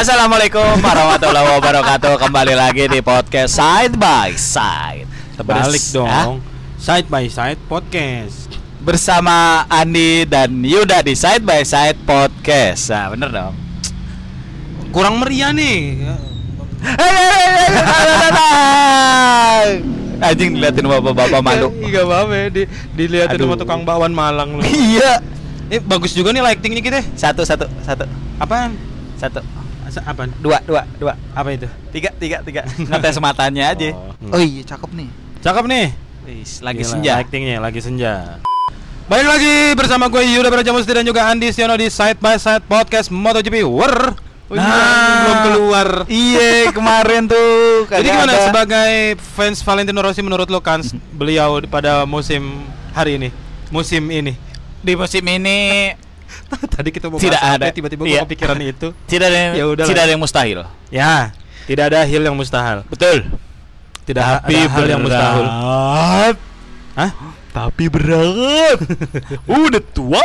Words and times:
Assalamualaikum 0.00 0.80
warahmatullahi 0.80 1.60
wabarakatuh. 1.60 2.16
Kembali 2.16 2.56
lagi 2.56 2.88
di 2.88 3.04
podcast 3.04 3.60
Side 3.60 4.00
by 4.00 4.32
Side. 4.32 5.04
Terbalik 5.36 5.76
Bers- 5.76 5.92
dong. 5.92 6.08
Hah? 6.08 6.40
Side 6.80 7.04
by 7.12 7.28
side 7.28 7.60
podcast. 7.68 8.48
Bersama 8.80 9.68
Andi 9.68 10.24
dan 10.24 10.56
Yuda 10.64 11.04
di 11.04 11.12
Side 11.12 11.44
by 11.44 11.60
Side 11.68 12.00
podcast. 12.08 12.88
Nah, 12.88 13.12
bener 13.12 13.28
dong. 13.28 13.52
Kurang 14.88 15.20
meriah 15.20 15.52
nih. 15.52 16.00
Anjing 20.16 20.56
diliatin 20.56 20.88
bapak-bapak 20.88 21.44
malu. 21.44 21.76
Iya 21.92 22.08
apa-apa 22.08 22.32
ya, 22.32 22.46
di, 22.48 22.62
dilihatin 22.96 23.36
Aduh. 23.36 23.52
sama 23.52 23.56
tukang 23.60 23.84
bakwan 23.84 24.16
Malang 24.16 24.56
lu. 24.56 24.64
Iya. 24.64 25.20
Eh 25.68 25.76
bagus 25.76 26.16
juga 26.16 26.32
nih 26.32 26.40
lightingnya 26.40 26.80
kita. 26.80 27.04
Satu, 27.20 27.44
satu, 27.44 27.68
satu, 27.84 28.08
Apaan? 28.40 28.72
satu. 29.20 29.44
Apaan? 29.98 30.30
Dua, 30.38 30.62
dua, 30.62 30.86
dua. 31.02 31.18
Apa 31.34 31.50
itu? 31.50 31.66
Tiga, 31.90 32.14
tiga, 32.14 32.38
tiga. 32.46 32.62
Ngetes 32.90 33.18
matanya 33.18 33.74
aja. 33.74 33.90
Oh. 33.90 34.38
Oh 34.38 34.40
iya, 34.40 34.62
cakep 34.62 34.90
nih. 34.94 35.08
Cakep 35.42 35.64
nih. 35.66 35.86
Wis, 36.30 36.62
lagi 36.62 36.86
Gila, 36.86 36.90
senja. 36.94 37.12
Lightingnya 37.18 37.56
lagi 37.58 37.80
senja. 37.82 38.38
Balik 39.10 39.26
lagi 39.26 39.54
bersama 39.74 40.06
gue 40.06 40.22
Yuda 40.22 40.46
Brajamusti 40.54 40.94
dan 40.94 41.02
juga 41.02 41.26
Andi 41.26 41.50
Stiono 41.50 41.74
di 41.74 41.90
Side 41.90 42.22
by 42.22 42.38
Side 42.38 42.62
Podcast 42.70 43.10
MotoGP 43.10 43.66
War. 43.66 44.14
Oh, 44.50 44.58
nah, 44.58 44.66
iya. 44.66 45.18
belum 45.22 45.38
keluar. 45.46 45.88
Iya, 46.10 46.50
kemarin 46.76 47.26
tuh. 47.30 47.86
Jadi 47.90 48.06
gimana 48.06 48.34
ada. 48.34 48.46
sebagai 48.50 49.18
fans 49.18 49.62
Valentino 49.62 50.02
Rossi 50.02 50.22
menurut 50.22 50.46
lo 50.46 50.58
kan 50.58 50.82
beliau 51.14 51.58
pada 51.66 52.06
musim 52.06 52.66
hari 52.94 53.18
ini? 53.18 53.28
Musim 53.70 54.06
ini. 54.10 54.34
di 54.80 54.96
musim 54.96 55.20
ini 55.28 55.92
Tadi 56.76 56.88
kita 56.90 57.06
mau 57.08 57.18
Tidak 57.18 57.40
ada. 57.40 57.70
tiba-tiba 57.70 58.02
Iya. 58.06 58.22
kepikiran 58.24 58.58
itu. 58.60 58.88
tidak 59.10 59.26
ada 59.30 59.38
yang, 59.38 59.52
Ya 59.56 59.64
udahlah. 59.66 59.88
tidak 59.88 60.02
ada 60.06 60.12
yang 60.12 60.22
mustahil. 60.22 60.58
Ya, 60.90 61.14
tidak 61.66 61.84
ada 61.94 61.98
hal 62.06 62.22
yang 62.22 62.36
mustahil. 62.36 62.78
Betul. 62.90 63.26
Tidak 64.04 64.22
ada 64.22 64.42
hal 64.48 64.86
yang 64.88 65.02
mustahil. 65.02 65.46
Hah? 66.98 67.10
Tapi 67.50 67.84
berat. 67.90 68.78
Udah 69.46 69.82
tua. 69.94 70.22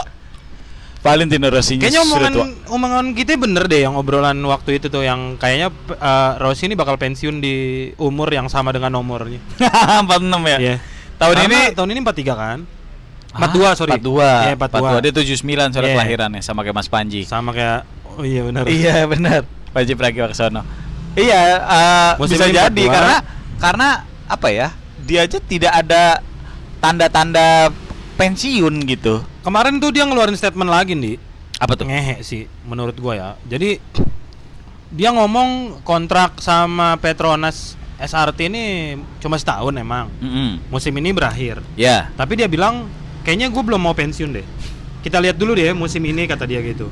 Valentino 1.06 1.54
Rossi 1.54 1.78
Kayaknya 1.78 2.02
omongan 2.02 2.34
omongan 2.66 3.06
kita 3.14 3.38
bener 3.38 3.70
deh 3.70 3.86
yang 3.86 3.94
obrolan 3.94 4.42
waktu 4.42 4.82
itu 4.82 4.90
tuh 4.90 5.06
yang 5.06 5.38
kayaknya 5.38 5.70
eh, 5.94 6.32
Rossi 6.42 6.66
ini 6.66 6.74
bakal 6.74 6.98
pensiun 6.98 7.46
di 7.46 7.56
umur 8.02 8.26
yang 8.34 8.50
sama 8.50 8.74
dengan 8.74 8.90
nomornya. 8.90 9.38
46 9.62 10.10
ya. 10.50 10.58
Iya. 10.58 10.76
Tahun 11.22 11.36
Karena 11.38 11.46
ini 11.46 11.60
tahun 11.78 11.90
ini 11.94 12.00
43 12.02 12.34
kan? 12.34 12.60
42 13.36 13.76
sorry. 13.76 13.92
42. 14.00 14.48
Iya, 14.48 14.54
42. 14.56 15.00
42. 15.00 15.04
Dia 15.04 15.12
79 15.12 15.70
soal 15.70 15.86
Iya. 15.86 15.94
kelahirannya 15.94 16.42
sama 16.42 16.60
kayak 16.64 16.76
Mas 16.76 16.88
Panji. 16.88 17.22
Sama 17.24 17.52
kayak 17.52 17.84
Oh 18.16 18.24
iya 18.24 18.42
benar. 18.44 18.64
Iya 18.66 19.04
benar. 19.12 19.42
Panji 19.70 19.92
Pragiwaksono. 19.92 20.64
Iya, 21.14 21.42
eh, 21.60 22.12
Musim 22.16 22.36
bisa 22.36 22.48
jadi 22.48 22.84
42. 22.84 22.92
karena 22.92 23.16
karena 23.58 23.88
apa 24.26 24.48
ya? 24.48 24.68
Dia 25.00 25.24
aja 25.24 25.38
tidak 25.38 25.74
ada 25.76 26.20
tanda-tanda 26.80 27.72
pensiun 28.16 28.84
gitu. 28.86 29.20
Kemarin 29.42 29.78
tuh 29.78 29.92
dia 29.92 30.04
ngeluarin 30.04 30.36
statement 30.36 30.68
lagi 30.68 30.96
nih. 30.96 31.16
Apa 31.56 31.76
tuh? 31.76 31.88
Ngehe 31.88 32.20
sih 32.20 32.48
menurut 32.64 32.96
gua 32.96 33.14
ya. 33.16 33.30
Jadi 33.46 33.80
dia 34.92 35.12
ngomong 35.12 35.82
kontrak 35.84 36.40
sama 36.40 36.96
Petronas 36.96 37.76
SRT 37.96 38.48
ini 38.48 38.64
cuma 39.20 39.36
setahun 39.36 39.72
emang. 39.72 40.08
Mm-mm. 40.20 40.60
Musim 40.68 40.96
ini 40.96 41.12
berakhir. 41.12 41.64
Ya. 41.76 42.12
Tapi 42.14 42.36
dia 42.36 42.48
bilang 42.48 42.88
kayaknya 43.26 43.50
gue 43.50 43.60
belum 43.60 43.82
mau 43.82 43.92
pensiun 43.92 44.30
deh. 44.32 44.46
Kita 45.02 45.18
lihat 45.18 45.36
dulu 45.36 45.54
deh 45.54 45.74
musim 45.74 46.00
ini 46.02 46.24
kata 46.24 46.46
dia 46.46 46.62
gitu. 46.62 46.88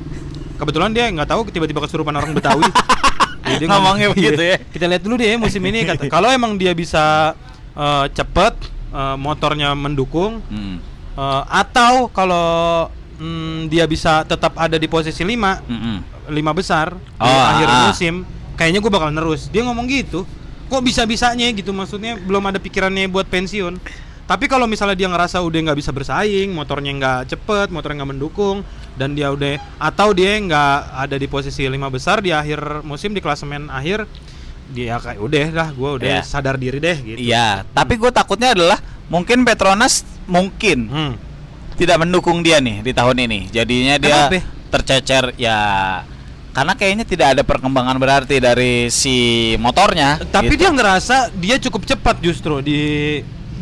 Kebetulan 0.54 0.90
dia 0.90 1.06
nggak 1.08 1.26
tahu 1.26 1.46
tiba-tiba 1.48 1.80
kesurupan 1.80 2.12
orang 2.12 2.30
Betawi. 2.30 2.66
Jadi 3.44 3.64
Ngomongnya 3.64 4.08
ngomong- 4.08 4.16
begitu 4.16 4.42
iya. 4.42 4.56
ya. 4.56 4.66
Kita 4.66 4.84
lihat 4.86 5.02
dulu 5.02 5.14
deh 5.16 5.36
musim 5.36 5.62
ini 5.62 5.84
kata. 5.84 6.06
Kalau 6.06 6.28
emang 6.28 6.54
dia 6.54 6.72
bisa 6.72 7.32
eh, 7.72 8.06
cepet 8.10 8.54
eh, 8.90 9.16
motornya 9.16 9.72
mendukung 9.72 10.42
Mm. 10.46 10.76
eh, 11.14 11.42
atau 11.48 12.06
kalau 12.08 12.86
mm, 13.16 13.66
dia 13.66 13.84
bisa 13.84 14.22
tetap 14.22 14.54
ada 14.54 14.74
di 14.74 14.86
posisi 14.86 15.22
5 15.22 15.30
Mm-mm. 15.64 15.96
lima 16.26 16.50
besar 16.50 16.94
di 16.96 17.20
Oh, 17.20 17.44
akhir 17.44 17.68
ah. 17.68 17.80
musim 17.84 18.24
kayaknya 18.54 18.78
gue 18.78 18.88
bakal 18.88 19.10
nerus 19.10 19.46
dia 19.46 19.60
ngomong 19.60 19.84
gitu 19.84 20.22
kok 20.64 20.80
bisa 20.80 21.04
bisanya 21.04 21.44
gitu 21.50 21.70
maksudnya 21.70 22.16
belum 22.16 22.42
ada 22.44 22.56
pikirannya 22.56 23.06
buat 23.06 23.26
pensiun 23.26 23.76
tapi 24.24 24.44
kalau 24.44 24.64
misalnya 24.64 24.94
dia 24.94 25.06
ngerasa 25.06 25.38
udah 25.38 25.60
nggak 25.62 25.78
bisa 25.78 25.90
bersaing 25.90 26.48
motornya 26.50 26.92
nggak 26.92 27.20
cepet 27.28 27.68
motornya 27.68 28.00
nggak 28.00 28.12
mendukung 28.12 28.64
dan 28.94 29.12
dia 29.12 29.28
udah 29.28 29.60
atau 29.76 30.10
dia 30.10 30.34
nggak 30.34 30.74
ada 30.98 31.14
di 31.14 31.26
posisi 31.26 31.64
lima 31.64 31.88
besar 31.88 32.18
di 32.18 32.30
akhir 32.30 32.80
musim 32.82 33.10
di 33.10 33.18
klasemen 33.18 33.68
akhir 33.68 34.08
dia 34.66 34.96
kayak 34.96 35.20
udah 35.20 35.46
lah 35.50 35.68
gue 35.70 35.90
udah 35.94 36.08
Iya. 36.08 36.20
sadar 36.22 36.56
diri 36.56 36.78
deh 36.78 36.96
gitu 36.96 37.18
Iya, 37.20 37.68
tapi 37.68 37.94
gue 37.94 38.08
takutnya 38.08 38.52
adalah 38.52 38.80
mungkin 39.06 39.44
Petronas 39.44 40.02
mungkin 40.24 40.88
Hmm. 40.88 41.14
tidak 41.74 42.00
mendukung 42.00 42.40
dia 42.40 42.58
nih 42.58 42.80
di 42.80 42.92
tahun 42.92 43.18
ini. 43.20 43.50
Jadinya 43.50 43.98
dia 43.98 44.30
Kenapa? 44.30 44.40
tercecer 44.70 45.36
ya 45.36 45.58
karena 46.50 46.72
kayaknya 46.72 47.04
tidak 47.04 47.26
ada 47.34 47.42
perkembangan 47.42 47.98
berarti 47.98 48.38
dari 48.38 48.86
si 48.88 49.16
motornya. 49.58 50.22
tapi 50.24 50.54
gitu. 50.54 50.64
dia 50.64 50.70
ngerasa 50.70 51.16
dia 51.34 51.56
cukup 51.60 51.82
cepat 51.84 52.16
justru 52.20 52.62
di 52.62 52.80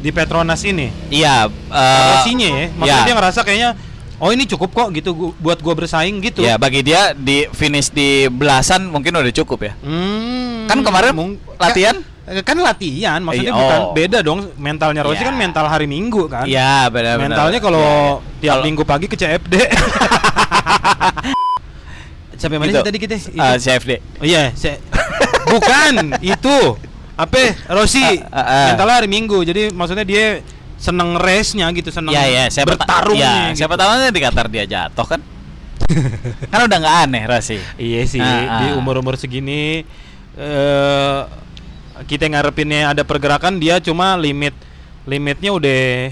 di 0.03 0.11
Petronas 0.11 0.61
ini 0.63 0.91
iya 1.09 1.47
eh, 1.49 2.07
Rosinya 2.13 2.49
ya 2.49 2.67
maksudnya 2.73 2.99
ya. 2.99 3.07
dia 3.07 3.15
ngerasa 3.15 3.41
kayaknya 3.41 3.71
oh 4.19 4.29
ini 4.29 4.45
cukup 4.45 4.71
kok 4.71 4.89
gitu 4.93 5.11
buat 5.37 5.59
gua 5.59 5.75
bersaing 5.75 6.19
gitu 6.21 6.43
Ya 6.43 6.55
bagi 6.55 6.83
dia 6.83 7.11
di 7.13 7.47
finish 7.49 7.89
di 7.89 8.27
belasan 8.27 8.87
mungkin 8.87 9.11
udah 9.13 9.31
cukup 9.33 9.59
ya. 9.61 9.73
Hmm, 9.79 10.67
Kan 10.67 10.79
kemarin 10.81 11.11
mung- 11.11 11.39
latihan? 11.57 11.99
Kan, 12.23 12.39
kan 12.45 12.57
latihan, 12.57 13.19
maksudnya 13.19 13.51
Iya, 13.51 13.59
bukan 13.59 13.81
oh. 13.81 13.91
beda 13.93 14.19
dong. 14.21 14.55
Mentalnya 14.55 15.03
Rossi 15.03 15.19
Iya. 15.19 15.27
kan 15.27 15.37
mental 15.37 15.67
hari 15.67 15.87
Minggu 15.87 16.31
kan. 16.31 16.47
Iya 16.47 16.87
benar-benar. 16.87 17.35
Mentalnya 17.35 17.59
kalau 17.59 17.83
Iya, 17.83 18.39
tiap 18.39 18.53
Kalau- 18.55 18.65
minggu 18.65 18.83
pagi 18.85 19.07
ke 19.07 19.17
CFD. 19.17 19.55
Sampai 22.39 22.57
mana 22.61 22.69
Gitu. 22.69 22.79
sih 22.79 22.87
tadi 22.87 22.99
kita? 23.01 23.15
Itu. 23.17 23.29
eh, 23.35 23.57
CFD. 23.59 23.91
Oh 24.19 24.25
iya, 24.25 24.55
se- 24.55 24.79
bukan 25.45 25.95
itu. 26.21 26.59
Apa? 27.15 27.39
Rossi 27.69 28.01
Ah, 28.01 28.33
ah, 28.33 28.41
ah. 28.41 28.67
mentalnya 28.73 28.97
hari 28.97 29.09
Minggu. 29.09 29.39
Jadi 29.43 29.71
maksudnya 29.71 30.03
dia 30.03 30.41
seneng 30.77 31.15
race-nya 31.15 31.71
gitu, 31.71 31.89
seneng 31.89 32.11
Iya 32.11 32.25
ya, 32.27 32.45
siapa 32.51 32.75
ta- 32.75 32.83
bertarungnya. 32.83 33.53
ya, 33.53 33.55
siapa 33.55 33.75
tahu 33.75 33.89
nanti 33.89 34.11
di 34.11 34.21
Qatar 34.21 34.47
dia 34.47 34.65
jatuh 34.65 35.07
kan. 35.07 35.21
kan 36.51 36.61
udah 36.63 36.79
nggak 36.79 36.97
aneh 37.07 37.23
Rossi. 37.25 37.59
Iya 37.77 38.01
sih, 38.05 38.19
Ah, 38.19 38.59
di 38.61 38.67
ah. 38.69 38.79
umur-umur 38.79 39.15
segini 39.15 39.85
eh 40.33 41.21
kita 42.03 42.25
ngarepinnya 42.27 42.91
ada 42.91 43.05
pergerakan 43.05 43.57
dia 43.57 43.77
cuma 43.79 44.17
limit 44.17 44.57
limitnya 45.05 45.53
udah 45.53 46.09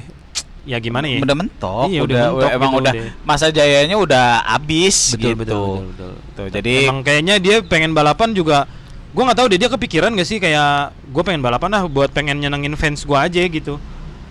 ya 0.63 0.77
gimana 0.77 1.09
ya? 1.09 1.19
Udah 1.19 1.35
mentok, 1.35 1.89
Iya, 1.89 2.01
udah 2.05 2.05
udah, 2.05 2.29
mentok 2.31 2.51
emang 2.53 2.71
gitu, 2.71 2.81
udah 2.81 2.93
udah. 2.93 3.11
masa 3.25 3.47
jayanya 3.49 3.97
udah 3.97 4.27
habis 4.47 5.17
Betul, 5.17 5.25
gitu. 5.25 5.35
betul, 5.35 5.57
betul, 5.57 5.81
betul. 5.89 6.13
Tuh, 6.37 6.47
jadi 6.53 6.75
Emang 6.85 7.01
kayaknya 7.01 7.35
dia 7.41 7.57
pengen 7.65 7.91
balapan 7.91 8.31
juga. 8.31 8.69
Gua 9.11 9.23
nggak 9.27 9.39
tahu 9.39 9.47
deh 9.51 9.59
dia 9.59 9.67
kepikiran 9.67 10.15
gak 10.15 10.25
sih 10.25 10.39
kayak 10.39 10.95
gue 11.05 11.23
pengen 11.23 11.43
balapan 11.43 11.67
lah 11.69 11.83
buat 11.85 12.09
pengen 12.09 12.39
nyenengin 12.39 12.75
fans 12.75 13.03
gua 13.03 13.27
aja 13.27 13.43
gitu. 13.43 13.83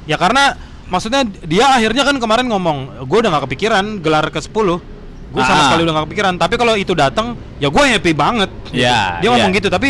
Ya 0.07 0.16
karena 0.16 0.56
maksudnya 0.88 1.22
dia 1.44 1.67
akhirnya 1.67 2.01
kan 2.01 2.16
kemarin 2.16 2.47
ngomong, 2.47 3.03
gue 3.03 3.17
udah 3.19 3.29
nggak 3.29 3.44
kepikiran 3.45 3.85
gelar 4.00 4.28
ke 4.28 4.40
10 4.40 4.79
Gue 5.29 5.44
sama 5.44 5.62
Ah. 5.62 5.66
sekali 5.67 5.81
udah 5.84 5.94
nggak 5.94 6.06
kepikiran. 6.09 6.34
Tapi 6.35 6.56
kalau 6.56 6.73
itu 6.73 6.97
datang, 6.97 7.38
ya 7.57 7.69
gue 7.69 7.84
happy 7.85 8.13
banget. 8.13 8.50
gitu. 8.66 8.81
Ya, 8.81 9.19
dia 9.19 9.29
ngomong 9.29 9.53
ya. 9.53 9.57
gitu. 9.57 9.69
Tapi 9.69 9.90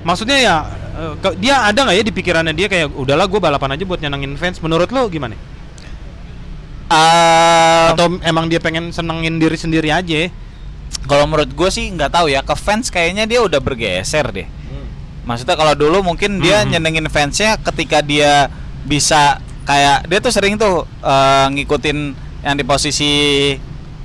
maksudnya 0.00 0.38
ya 0.38 0.54
eh, 0.94 1.12
ke- 1.18 1.36
dia 1.36 1.54
ada 1.64 1.76
nggak 1.76 1.96
ya 1.96 2.02
di 2.02 2.14
pikirannya 2.14 2.54
dia 2.54 2.64
kayak 2.66 2.94
udahlah 2.94 3.26
gue 3.26 3.36
balapan 3.38 3.76
aja 3.76 3.84
buat 3.84 4.00
nyenengin 4.00 4.32
fans. 4.34 4.56
Menurut 4.58 4.88
lo 4.88 5.04
gimana? 5.06 5.36
eh, 6.86 7.86
Atau 7.90 8.16
emang 8.20 8.46
dia 8.46 8.56
pengen 8.56 8.88
senengin 8.88 9.36
diri 9.36 9.58
sendiri 9.58 9.90
aja? 9.90 10.30
Kalau 11.04 11.24
menurut 11.24 11.48
gue 11.48 11.68
sih 11.68 11.88
nggak 11.88 12.10
tahu 12.10 12.26
ya 12.28 12.40
ke 12.40 12.54
fans 12.54 12.88
kayaknya 12.88 13.24
dia 13.24 13.40
udah 13.40 13.58
bergeser 13.58 14.24
deh. 14.30 14.48
Maksudnya 15.24 15.54
kalau 15.54 15.72
dulu 15.72 16.04
mungkin 16.04 16.36
dia 16.38 16.62
Mhm. 16.62 16.70
nyenengin 16.70 17.08
fansnya 17.08 17.56
ketika 17.58 17.98
dia 17.98 18.52
bisa 18.84 19.40
kayak 19.64 20.04
dia 20.04 20.18
tuh 20.18 20.28
sering 20.28 20.54
tuh 20.54 20.84
eh, 21.00 21.46
ngikutin 21.50 21.98
yang 22.42 22.54
di 22.54 22.62
posisi 22.62 23.12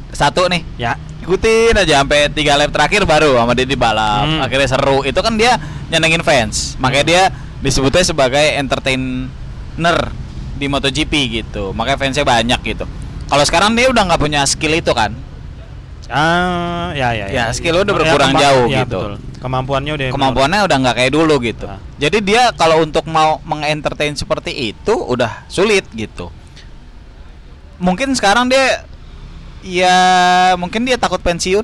satu 0.10 0.48
nih 0.48 0.64
Ya. 0.80 0.96
ikutin 1.20 1.76
aja 1.76 2.00
sampai 2.00 2.32
tiga 2.32 2.56
lap 2.56 2.72
terakhir 2.72 3.04
baru 3.04 3.36
sama 3.36 3.52
dia 3.52 3.68
di 3.68 3.76
balap 3.76 4.24
Hmm. 4.26 4.40
akhirnya 4.40 4.66
seru 4.66 5.04
itu 5.04 5.20
kan 5.20 5.36
dia 5.36 5.60
nyenengin 5.88 6.24
fans 6.24 6.80
makanya 6.80 7.04
dia 7.06 7.24
disebutnya 7.60 8.02
sebagai 8.02 8.56
entertainer 8.56 9.98
di 10.56 10.66
MotoGP 10.66 11.14
gitu 11.30 11.72
makanya 11.72 12.00
fansnya 12.00 12.24
banyak 12.24 12.60
gitu 12.66 12.88
kalau 13.28 13.44
sekarang 13.44 13.76
dia 13.76 13.88
udah 13.88 14.08
nggak 14.08 14.18
punya 14.18 14.42
skill 14.44 14.74
itu 14.74 14.92
kan 14.92 15.12
Ah, 16.10 16.90
ya 16.92 17.14
ya 17.14 17.26
Ya, 17.30 17.44
skill 17.50 17.80
udah 17.80 17.94
berkurang 17.94 18.34
kemamp- 18.34 18.42
jauh 18.42 18.66
ya, 18.66 18.82
gitu. 18.82 19.00
betul. 19.00 19.14
Kemampuannya 19.40 19.92
udah 19.94 20.06
kemampuannya 20.10 20.60
udah 20.64 20.78
nggak 20.80 20.96
kayak 20.98 21.12
dulu 21.14 21.36
gitu 21.40 21.64
Ah. 21.64 21.80
jadi 21.96 22.18
dia 22.20 22.44
kalau 22.52 22.82
untuk 22.82 23.06
mau 23.06 23.40
mengentertain 23.42 24.12
seperti 24.12 24.52
itu 24.74 24.92
udah 24.92 25.48
sulit 25.48 25.88
gitu 25.92 26.28
mungkin 27.78 28.12
sekarang 28.12 28.52
dia 28.52 28.84
ya 29.62 29.96
mungkin 30.56 30.84
dia 30.84 30.96
takut 30.96 31.20
pensiun 31.20 31.64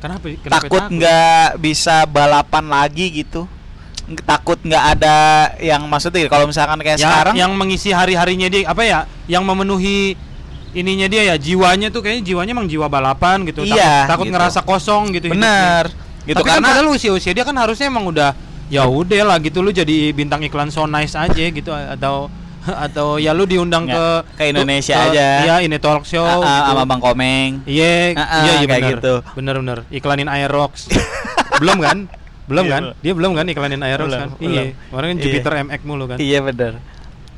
Kenapa? 0.00 0.32
Kenapa 0.32 0.64
takut 0.64 0.82
nggak 0.88 1.60
bisa 1.60 2.08
balapan 2.08 2.64
lagi 2.64 3.12
gitu 3.14 3.44
takut 4.24 4.56
nggak 4.58 4.84
ada 4.96 5.16
yang 5.60 5.84
maksudnya 5.84 6.24
kalau 6.26 6.48
misalkan 6.48 6.80
kayak 6.80 6.96
Ya, 6.96 7.04
sekarang 7.04 7.34
yang 7.36 7.52
mengisi 7.52 7.92
hari-harinya 7.92 8.48
dia 8.48 8.64
apa 8.64 8.82
ya? 8.82 9.04
Yang 9.28 9.44
memenuhi 9.44 10.16
ininya 10.72 11.06
dia 11.06 11.22
ya 11.24 11.36
jiwanya 11.36 11.88
tuh 11.88 12.00
kayaknya 12.00 12.22
jiwanya 12.24 12.52
emang 12.52 12.66
jiwa 12.66 12.86
balapan 12.86 13.42
gitu. 13.42 13.62
Iya, 13.62 14.04
takut, 14.04 14.08
takut 14.08 14.24
gitu. 14.24 14.34
ngerasa 14.34 14.60
kosong 14.60 15.04
gitu. 15.10 15.26
hidupnya. 15.26 15.34
bener 15.36 15.84
gitu 16.20 16.36
Tapi 16.36 16.44
kan 16.44 16.54
karena 16.54 16.68
padahal 16.70 16.88
usia-usia 16.90 17.32
dia 17.32 17.42
kan 17.42 17.56
harusnya 17.56 17.86
emang 17.86 18.04
udah 18.04 18.36
ya 18.68 18.84
udah 18.84 19.24
lah 19.24 19.38
gitu 19.38 19.60
lu 19.60 19.70
jadi 19.70 20.12
bintang 20.12 20.38
iklan 20.40 20.68
so 20.68 20.84
nice 20.84 21.12
aja 21.12 21.32
gitu 21.32 21.72
atau 21.72 22.28
atau 22.86 23.16
ya 23.16 23.32
lu 23.32 23.42
diundang 23.44 23.82
Ya, 23.84 23.96
ke 23.96 24.04
ke 24.36 24.44
Indonesia 24.46 24.94
ke- 24.94 25.04
aja. 25.10 25.26
Iya, 25.42 25.54
ini 25.60 25.76
talk 25.76 26.04
show 26.04 26.22
Ah, 26.22 26.36
ah, 26.36 26.38
gitu. 26.38 26.70
sama 26.70 26.82
Bang 26.84 27.00
Komeng 27.00 27.64
Iya, 27.64 28.14
Ah, 28.14 28.20
ah, 28.20 28.40
iya, 28.42 28.52
iya 28.54 28.66
kayak 28.68 28.68
bener. 28.78 28.92
gitu. 28.94 29.14
Bener 29.32 29.54
bener. 29.56 29.78
Iklanin 29.88 30.28
Aerox. 30.28 30.86
belum 31.60 31.78
kan? 31.78 31.98
Belum 32.46 32.64
Iya, 32.64 32.72
kan? 32.72 32.82
belum. 32.84 32.96
Dia 33.00 33.12
belum 33.16 33.32
kan 33.32 33.46
iklanin 33.48 33.80
Aerox 33.80 34.06
Belum, 34.06 34.20
kan? 34.20 34.28
Iya. 34.38 34.62
Kemarin 34.86 35.06
kan 35.08 35.16
Iya. 35.16 35.24
Jupiter 35.24 35.52
MX 35.64 35.80
mulu 35.82 36.04
kan. 36.06 36.16
iya 36.18 36.38
bener 36.40 36.72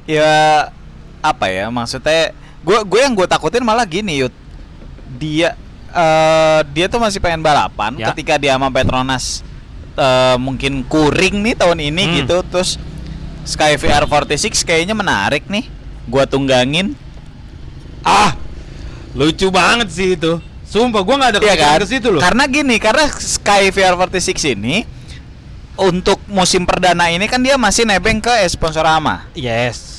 ya 0.02 0.32
apa 1.22 1.46
ya 1.46 1.70
maksudnya 1.70 2.34
gue 2.62 2.78
gue 2.80 3.00
yang 3.00 3.12
gue 3.12 3.26
takutin 3.26 3.60
malah 3.60 3.82
gini 3.82 4.20
yud 4.20 4.34
dia 5.12 5.54
eh 5.88 6.60
dia 6.70 6.86
tuh 6.86 6.96
masih 6.96 7.18
pengen 7.18 7.40
balapan 7.40 7.92
Ya. 7.94 8.10
ketika 8.10 8.36
dia 8.36 8.54
sama 8.54 8.68
Petronas 8.68 9.44
eh, 9.92 10.36
mungkin 10.36 10.80
kuring 10.82 11.42
nih 11.42 11.54
tahun 11.54 11.78
ini 11.82 12.02
Hmm. 12.02 12.14
gitu 12.18 12.36
terus 12.46 12.80
Sky 13.42 13.74
VR 13.74 14.06
46 14.06 14.62
kayaknya 14.62 14.94
menarik 14.94 15.44
nih 15.46 15.66
gua 16.06 16.24
tunggangin 16.24 16.94
Ah, 18.00 18.34
lucu 19.14 19.46
banget 19.46 19.86
sih 19.86 20.16
itu. 20.16 20.42
Sumpah 20.64 21.02
gua 21.02 21.14
nggak 21.16 21.30
ada 21.30 21.40
Iya 21.40 21.54
kan? 21.54 21.78
ke 21.78 21.86
situ 21.86 22.10
loh. 22.10 22.18
Karena 22.18 22.46
gini, 22.46 22.74
karena 22.76 23.06
Sky 23.06 23.70
VR 23.70 23.94
46 23.94 24.42
ini 24.48 24.82
untuk 25.76 26.18
musim 26.26 26.64
perdana 26.64 27.06
ini 27.08 27.26
kan 27.26 27.38
dia 27.38 27.54
masih 27.54 27.84
nebeng 27.84 28.18
ke 28.18 28.32
Sponsorama. 28.46 29.30
Yes. 29.34 29.91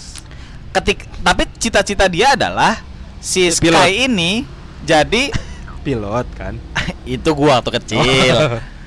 Ketik 0.73 1.05
tapi 1.21 1.43
cita-cita 1.61 2.09
dia 2.09 2.33
adalah 2.33 2.81
si 3.21 3.53
Pilot. 3.53 3.77
Sky 3.77 4.09
ini 4.09 4.43
jadi 4.83 5.29
Pilot 5.85 6.27
kan. 6.33 6.57
itu 7.07 7.29
gua 7.35 7.59
waktu 7.61 7.71
kecil. 7.79 8.35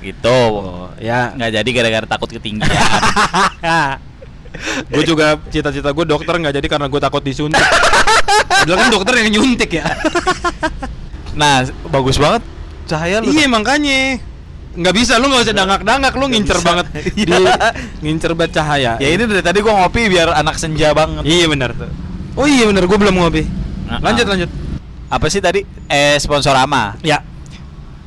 gitu. 0.02 0.40
Oh, 0.52 0.90
ya. 1.00 1.32
Nggak 1.34 1.50
jadi 1.62 1.68
gara-gara 1.72 2.06
takut 2.06 2.28
ketinggian. 2.30 2.70
gue 4.88 5.04
juga 5.04 5.36
cita-cita 5.52 5.92
gue 5.92 6.08
dokter 6.08 6.32
nggak 6.32 6.54
jadi 6.56 6.68
karena 6.68 6.86
gue 6.88 7.00
takut 7.00 7.20
disuntik. 7.20 7.60
Padahal 8.48 8.78
kan 8.82 8.88
dokter 8.88 9.14
yang 9.20 9.28
nyuntik 9.36 9.68
ya. 9.68 9.84
nah, 11.36 11.60
bagus 11.92 12.16
banget 12.16 12.40
cahaya 12.86 13.18
lu. 13.20 13.34
iya 13.34 13.50
makanya 13.50 14.22
nggak 14.76 14.94
bisa 14.94 15.16
lu 15.16 15.26
nggak 15.26 15.42
usah 15.42 15.54
dangak-dangak 15.54 16.12
lu 16.12 16.24
ngincer 16.28 16.54
bisa. 16.54 16.66
banget 16.66 16.86
di 17.16 17.24
Iya. 17.26 17.54
ngincer 17.98 18.32
banget 18.32 18.52
cahaya. 18.54 18.92
Ya 18.96 19.08
ini 19.10 19.24
dari 19.24 19.40
tadi 19.40 19.58
gua 19.58 19.74
ngopi 19.78 20.06
biar 20.06 20.30
anak 20.30 20.56
senja 20.56 20.92
banget. 20.92 21.24
Iya 21.24 21.46
benar. 21.46 21.72
Oh 22.32 22.44
iya 22.44 22.64
benar 22.64 22.84
gue 22.84 22.98
belum 22.98 23.16
ngopi. 23.16 23.42
Nah, 23.88 23.98
Lanjut 24.02 24.22
ah. 24.22 24.30
lanjut. 24.30 24.50
Apa 25.08 25.26
sih 25.26 25.40
tadi? 25.40 25.64
Eh 25.86 26.16
Sponsorama. 26.16 27.00
Ya. 27.00 27.24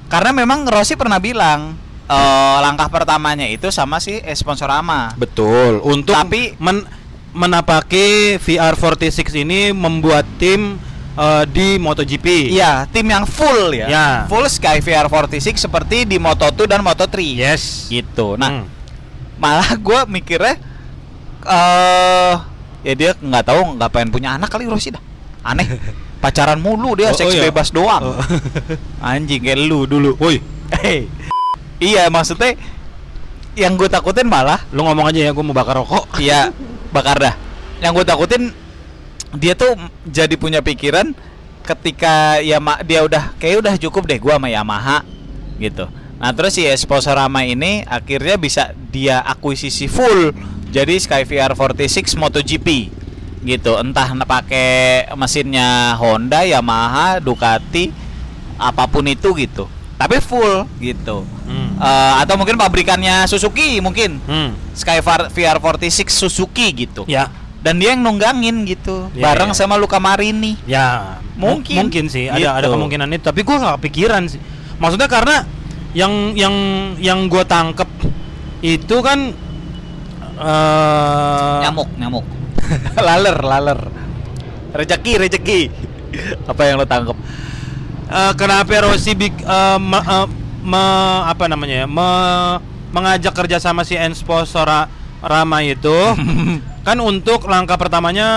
Karena 0.05 0.29
memang 0.31 0.63
Rossi 0.63 0.93
pernah 0.93 1.17
bilang 1.17 1.73
eh, 2.05 2.57
langkah 2.59 2.85
pertamanya 2.87 3.45
itu 3.45 3.69
sama 3.69 3.97
si 3.97 4.15
eh, 4.15 4.33
Sponsorama. 4.33 5.13
Betul. 5.15 5.81
Untuk 5.81 6.13
Tapi- 6.13 6.53
men 6.57 6.85
menapaki 7.29 8.37
VR46 8.37 9.33
ini 9.39 9.69
membuat 9.69 10.25
tim 10.37 10.77
eh, 11.15 11.43
di 11.47 11.67
MotoGP. 11.77 12.51
Iya, 12.51 12.85
tim 12.89 13.05
yang 13.05 13.25
full 13.25 13.71
ya. 13.71 13.87
Ya. 13.87 14.07
Full 14.27 14.45
Sky 14.45 14.77
VR 14.79 15.07
46 15.07 15.57
seperti 15.57 16.03
di 16.03 16.17
Moto2 16.17 16.65
dan 16.65 16.81
Moto3. 16.81 17.15
Yes. 17.33 17.87
Gitu. 17.87 18.35
Nah, 18.35 18.61
Hmm. 18.61 18.65
malah 19.37 19.73
gua 19.85 20.03
mikirnya 20.03 20.59
eh 21.39 22.33
ya 22.79 22.93
dia 22.93 23.11
nggak 23.15 23.43
tahu 23.43 23.59
nggak 23.75 23.89
pengen 23.89 24.09
punya 24.11 24.29
anak 24.35 24.49
kali 24.49 24.67
Rossi 24.67 24.91
dah. 24.91 25.01
Aneh. 25.41 25.65
Pacaran 26.19 26.59
mulu 26.59 26.99
dia, 26.99 27.11
Oh, 27.11 27.15
seks 27.15 27.31
oh 27.31 27.35
iya. 27.39 27.47
bebas 27.47 27.71
doang. 27.71 28.11
Oh. 28.11 28.19
Anjing 28.99 29.39
kayak 29.39 29.55
lu 29.55 29.87
dulu. 29.87 30.19
Woi, 30.19 30.43
Hey. 30.75 31.07
iya, 31.79 32.11
maksudnya 32.11 32.59
yang 33.55 33.79
gue 33.79 33.87
takutin 33.87 34.27
malah 34.27 34.59
lu 34.75 34.83
ngomong 34.83 35.07
aja 35.07 35.19
ya 35.19 35.31
gue 35.31 35.39
mau 35.39 35.55
bakar 35.55 35.79
rokok. 35.79 36.19
Iya, 36.19 36.51
bakar 36.91 37.23
dah. 37.23 37.35
Yang 37.79 37.91
gue 37.95 38.05
takutin 38.05 38.43
dia 39.37 39.53
tuh 39.53 39.77
jadi 40.07 40.33
punya 40.39 40.63
pikiran 40.63 41.13
ketika 41.61 42.41
ya 42.41 42.57
dia 42.81 43.05
udah 43.05 43.37
kayak 43.37 43.61
udah 43.61 43.73
cukup 43.77 44.09
deh 44.09 44.17
gua 44.17 44.41
sama 44.41 44.49
Yamaha 44.49 45.05
gitu. 45.61 45.85
Nah, 46.19 46.35
terus 46.35 46.59
si 46.59 46.67
Esposorama 46.67 47.47
ini 47.47 47.87
akhirnya 47.87 48.35
bisa 48.35 48.75
dia 48.91 49.23
akuisisi 49.23 49.87
full 49.87 50.35
jadi 50.69 50.99
Sky 50.99 51.23
VR 51.23 51.55
46 51.55 52.19
MotoGP 52.19 52.67
gitu. 53.47 53.71
Entah 53.79 54.11
pakai 54.27 55.07
mesinnya 55.15 55.95
Honda, 55.95 56.43
Yamaha, 56.43 57.23
Ducati, 57.23 57.89
apa 58.59 58.83
pun 58.91 59.07
itu 59.07 59.31
gitu. 59.39 59.65
Tapi 59.95 60.19
full 60.19 60.67
gitu. 60.79 61.23
Hmm. 61.47 61.75
Eh, 61.79 62.13
atau 62.23 62.35
mungkin 62.35 62.59
pabrikannya 62.59 63.23
Suzuki 63.27 63.79
mungkin 63.79 64.19
Hmm. 64.27 64.55
Sky 64.75 64.99
VR, 64.99 65.31
VR 65.31 65.57
46 65.59 66.11
Suzuki 66.11 66.71
gitu. 66.75 67.03
Ya. 67.07 67.31
Dan 67.59 67.75
dia 67.75 67.91
yang 67.91 68.01
nunggangin 68.01 68.63
gitu, 68.63 69.11
Iya, 69.11 69.23
bareng 69.25 69.51
sama 69.51 69.75
Luca 69.75 69.99
Marini. 69.99 70.55
Ya, 70.63 71.19
mu- 71.35 71.59
Mungkin. 71.59 71.75
mungkin 71.85 72.07
sih 72.07 72.25
ada 72.25 72.55
ada 72.55 72.65
Gitu. 72.65 72.73
kemungkinan 72.73 73.07
itu, 73.11 73.23
tapi 73.25 73.43
gua 73.43 73.59
nggak 73.59 73.75
kepikiran 73.77 74.23
sih. 74.25 74.39
Maksudnya 74.79 75.05
karena 75.05 75.43
yang 75.91 76.31
yang 76.33 76.55
yang 76.97 77.19
gua 77.27 77.43
tangkep 77.43 77.87
itu 78.61 78.95
kan 78.99 79.35
eh 80.37 81.57
Nyamuk, 81.61 81.89
nyamuk. 81.95 82.25
laler, 83.07 83.37
laler. 83.37 83.79
Rezeki, 84.71 85.13
rezeki. 85.19 85.59
Apa 86.51 86.61
yang 86.63 86.77
lo 86.77 86.85
tangkep? 86.85 87.17
eh, 88.09 88.33
kenapa 88.33 88.73
Rossi 88.81 89.13
bik, 89.13 89.35
eh, 89.37 89.77
me- 89.77 90.01
eh, 90.01 90.27
me- 90.61 91.23
apa 91.25 91.45
namanya 91.45 91.83
ya, 91.83 91.87
me- 91.87 92.57
mengajak 92.89 93.35
kerja 93.35 93.59
sama 93.59 93.83
si 93.83 93.93
Ensponsora 93.93 94.89
Rama 95.19 95.61
itu 95.61 95.93
kan 96.81 96.97
untuk 96.97 97.45
langkah 97.45 97.75
pertamanya 97.75 98.27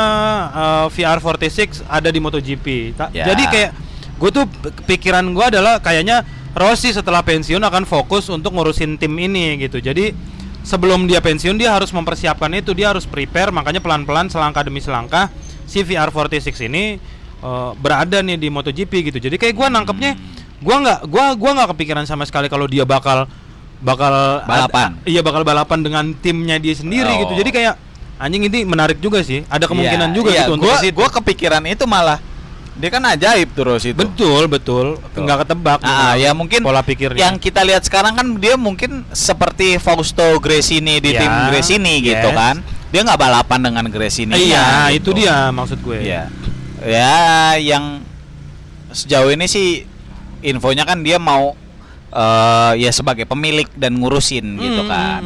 eh, 0.51 0.87
VR46 0.91 1.59
ada 1.85 2.09
di 2.09 2.19
MotoGP. 2.19 2.67
Ta- 2.93 3.11
Ya. 3.11 3.27
Jadi 3.27 3.43
kayak 3.47 3.71
gue 4.17 4.31
tuh 4.31 4.45
pikiran 4.85 5.25
gue 5.27 5.45
adalah 5.49 5.79
kayaknya 5.79 6.23
Rossi 6.53 6.91
setelah 6.91 7.21
pensiun 7.21 7.59
akan 7.59 7.83
fokus 7.83 8.29
untuk 8.29 8.53
ngurusin 8.53 8.97
tim 8.97 9.13
ini 9.15 9.57
gitu. 9.59 9.79
Jadi 9.79 10.13
sebelum 10.63 11.05
dia 11.05 11.19
pensiun 11.19 11.57
dia 11.57 11.73
harus 11.73 11.89
mempersiapkan 11.91 12.53
itu, 12.53 12.71
dia 12.71 12.89
harus 12.89 13.03
prepare 13.03 13.49
makanya 13.49 13.79
pelan-pelan 13.79 14.29
selangkah 14.29 14.61
demi 14.61 14.79
selangkah 14.79 15.33
si 15.65 15.81
VR46 15.81 16.69
ini 16.69 17.01
eh, 17.39 17.71
berada 17.75 18.21
nih 18.21 18.37
di 18.37 18.49
MotoGP 18.49 18.93
gitu. 19.07 19.19
Jadi 19.19 19.37
kayak 19.37 19.55
gua 19.55 19.69
nangkepnya 19.69 20.13
gua 20.61 20.77
nggak 20.79 20.99
gua 21.07 21.25
gua 21.35 21.51
nggak 21.57 21.69
kepikiran 21.73 22.05
sama 22.05 22.23
sekali 22.23 22.47
kalau 22.47 22.67
dia 22.67 22.85
bakal 22.85 23.25
bakal 23.81 24.45
Balapan. 24.45 24.95
ad- 24.95 25.09
iya 25.09 25.21
bakal 25.21 25.43
balapan 25.43 25.79
dengan 25.81 26.05
timnya 26.15 26.55
dia 26.57 26.71
sendiri 26.73 27.09
Oh. 27.09 27.19
gitu. 27.19 27.33
Jadi 27.35 27.51
kayak 27.51 27.75
anjing 28.23 28.47
ini 28.47 28.62
menarik 28.62 29.02
juga 29.02 29.19
sih. 29.26 29.43
Ada 29.50 29.67
kemungkinan 29.67 30.14
Iya, 30.14 30.17
juga 30.17 30.31
iya, 30.31 30.41
gitu 30.47 30.52
untuk 30.55 30.71
gua, 30.71 30.79
situ. 30.79 30.95
gua 30.95 31.09
kepikiran 31.11 31.62
itu 31.67 31.85
malah 31.91 32.23
dia 32.73 32.88
kan 32.88 33.05
ajaib 33.05 33.52
terus 33.52 33.83
itu. 33.85 33.99
Betul, 33.99 34.49
betul. 34.49 34.97
Nggak 35.12 35.45
ketebak. 35.45 35.79
Ah, 35.85 36.17
gitu. 36.17 36.25
ya 36.25 36.31
mungkin 36.33 36.61
pola 36.64 36.81
pikirnya. 36.81 37.21
Yang 37.21 37.50
kita 37.50 37.61
lihat 37.67 37.83
sekarang 37.85 38.17
kan 38.17 38.26
dia 38.41 38.57
mungkin 38.57 39.05
seperti 39.12 39.76
Fausto 39.76 40.41
Gresini 40.41 40.97
di 41.02 41.12
Ya, 41.12 41.21
tim 41.21 41.33
Gresini 41.52 42.00
gitu 42.00 42.29
yes. 42.33 42.38
kan. 42.38 42.64
Dia 42.88 43.00
nggak 43.05 43.21
balapan 43.21 43.61
dengan 43.61 43.85
Gresini. 43.93 44.33
iya, 44.38 44.88
itu 44.88 45.12
dia 45.12 45.52
maksud 45.52 45.85
gue. 45.85 46.00
Iya. 46.00 46.33
Ya, 46.83 47.55
yang 47.61 48.00
sejauh 48.93 49.33
ini 49.33 49.45
sih 49.49 49.85
infonya 50.45 50.85
kan 50.88 51.00
dia 51.00 51.17
mau 51.21 51.55
eh 52.12 52.73
ya 52.78 52.90
sebagai 52.92 53.25
pemilik 53.25 53.64
dan 53.73 53.97
ngurusin 53.97 54.45
gitu 54.61 54.83
Hmm, 54.85 54.90
kan. 54.90 55.21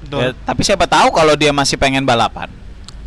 betul. 0.00 0.20
Ya, 0.20 0.28
tapi 0.40 0.60
siapa 0.64 0.88
tahu 0.88 1.12
kalau 1.12 1.36
dia 1.36 1.52
masih 1.52 1.76
pengen 1.76 2.02
balapan. 2.02 2.48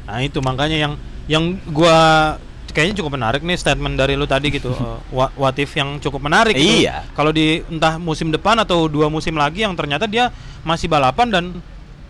Nah 0.05 0.21
itu 0.21 0.37
makanya 0.37 0.77
yang 0.77 0.93
yang 1.25 1.43
gua 1.67 2.37
kayaknya 2.69 3.01
cukup 3.01 3.17
menarik 3.17 3.41
nih 3.41 3.53
statement 3.53 3.97
dari 3.97 4.13
lu 4.13 4.25
tadi 4.25 4.49
gitu. 4.49 4.69
eh, 4.77 4.97
what, 5.13 5.57
if 5.57 5.73
yang 5.73 5.97
cukup 5.97 6.21
menarik. 6.21 6.53
gitu. 6.53 6.85
Iya. 6.85 7.05
Kalau 7.13 7.29
di 7.29 7.65
entah 7.65 7.97
musim 7.97 8.29
depan 8.29 8.57
atau 8.57 8.85
dua 8.85 9.09
musim 9.09 9.33
lagi 9.33 9.61
yang 9.61 9.73
ternyata 9.73 10.05
dia 10.05 10.29
masih 10.61 10.85
balapan 10.85 11.27
dan 11.29 11.43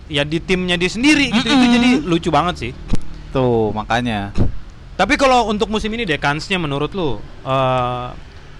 ya 0.07 0.23
di 0.23 0.39
timnya 0.39 0.75
dia 0.75 0.91
sendiri 0.91 1.31
gitu. 1.31 1.47
Itu 1.47 1.55
Mm-mm. 1.55 1.73
jadi 1.73 1.89
lucu 2.03 2.29
banget 2.31 2.55
sih. 2.59 2.71
Tuh, 3.31 3.71
makanya. 3.71 4.35
Tapi 4.93 5.15
kalau 5.15 5.47
untuk 5.47 5.67
musim 5.67 5.89
ini 5.89 6.03
deh 6.03 6.15
kansnya 6.15 6.59
menurut 6.59 6.91
lu 6.91 7.15
eh, 7.43 8.07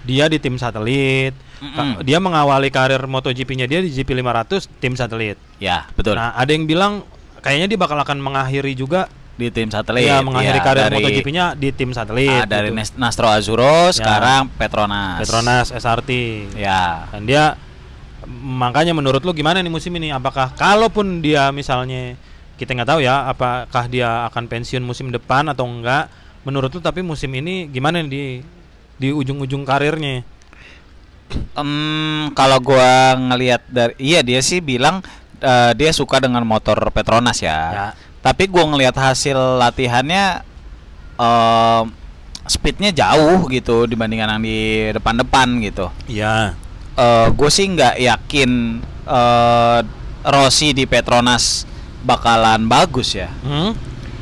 dia 0.04 0.28
di 0.28 0.40
tim 0.40 0.56
satelit. 0.56 1.36
Mm-mm. 1.64 2.04
Dia 2.04 2.20
mengawali 2.20 2.68
karir 2.68 3.00
MotoGP-nya 3.08 3.72
dia 3.72 3.80
di 3.80 3.88
GP 3.88 4.20
500 4.20 4.68
tim 4.84 5.00
satelit. 5.00 5.40
Ya, 5.64 5.88
betul. 5.96 6.20
Nah, 6.20 6.36
ada 6.36 6.52
yang 6.52 6.68
bilang 6.68 7.08
kayaknya 7.40 7.72
dia 7.72 7.80
bakal 7.80 7.96
akan 7.96 8.20
mengakhiri 8.20 8.76
juga 8.76 9.08
di 9.34 9.50
tim 9.50 9.72
satelit. 9.72 10.06
Iya, 10.06 10.20
mengakhiri 10.22 10.60
ya, 10.60 10.64
karir 10.64 10.84
MotoGP-nya 10.92 11.46
di 11.56 11.70
tim 11.72 11.90
satelit. 11.96 12.44
Ah, 12.44 12.46
dari 12.46 12.70
gitu. 12.70 13.00
Nastro 13.00 13.32
Azuro 13.32 13.90
sekarang 13.96 14.52
Petronas. 14.60 15.24
Petronas 15.24 15.68
SRT. 15.72 16.12
Ya. 16.60 17.08
Dan 17.16 17.24
dia 17.26 17.56
makanya 18.28 18.92
menurut 18.92 19.24
lu 19.24 19.32
gimana 19.32 19.64
nih 19.64 19.72
musim 19.72 19.96
ini? 19.96 20.12
Apakah 20.12 20.52
kalaupun 20.54 21.24
dia 21.24 21.50
misalnya 21.50 22.20
kita 22.60 22.76
nggak 22.78 22.90
tahu 22.92 23.00
ya, 23.02 23.32
apakah 23.32 23.90
dia 23.90 24.28
akan 24.30 24.46
pensiun 24.46 24.84
musim 24.86 25.10
depan 25.10 25.50
atau 25.50 25.66
enggak? 25.66 26.12
Menurut 26.44 26.70
lu 26.76 26.84
tapi 26.84 27.02
musim 27.02 27.32
ini 27.34 27.72
gimana 27.72 28.04
nih 28.04 28.12
di 28.12 28.24
di 29.00 29.10
ujung-ujung 29.10 29.66
karirnya? 29.66 30.22
Em, 31.58 32.30
kalau 32.38 32.58
gua 32.64 33.18
ngelihat 33.18 33.62
dari 33.70 33.94
iya 34.02 34.22
dia 34.22 34.42
sih 34.42 34.62
bilang 34.62 35.02
eh, 35.42 35.72
dia 35.78 35.92
suka 35.94 36.22
dengan 36.22 36.42
motor 36.46 36.78
Petronas 36.90 37.42
ya. 37.42 37.60
Ya. 37.72 37.88
Tapi 38.24 38.48
gua 38.48 38.70
ngelihat 38.70 38.96
hasil 38.96 39.36
latihannya 39.60 40.42
em, 41.20 41.86
speednya 42.44 42.92
jauh 42.92 43.48
gitu 43.48 43.88
dibandingkan 43.88 44.36
yang 44.36 44.44
di 44.44 44.60
depan-depan 44.92 45.48
gitu. 45.64 45.88
Iya. 46.12 46.60
Eh 46.94 47.28
gue 47.34 47.50
sih 47.50 47.66
nggak 47.72 47.96
yakin 48.00 48.52
eh 49.08 49.80
Rossi 50.24 50.72
di 50.72 50.88
Petronas 50.88 51.68
bakalan 52.04 52.68
bagus 52.68 53.16
ya. 53.16 53.32
Hmm? 53.44 53.72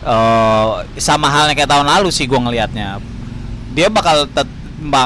Eh 0.01 0.68
sama 1.01 1.30
halnya 1.30 1.58
kayak 1.58 1.70
tahun 1.70 1.88
lalu 1.89 2.10
sih 2.13 2.30
gue 2.30 2.38
ngelihatnya. 2.38 3.01
Dia 3.74 3.89
bakal 3.89 4.30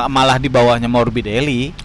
malah 0.07 0.39
di 0.39 0.47
bawahnya 0.47 0.88
Morbidelli 0.88 1.75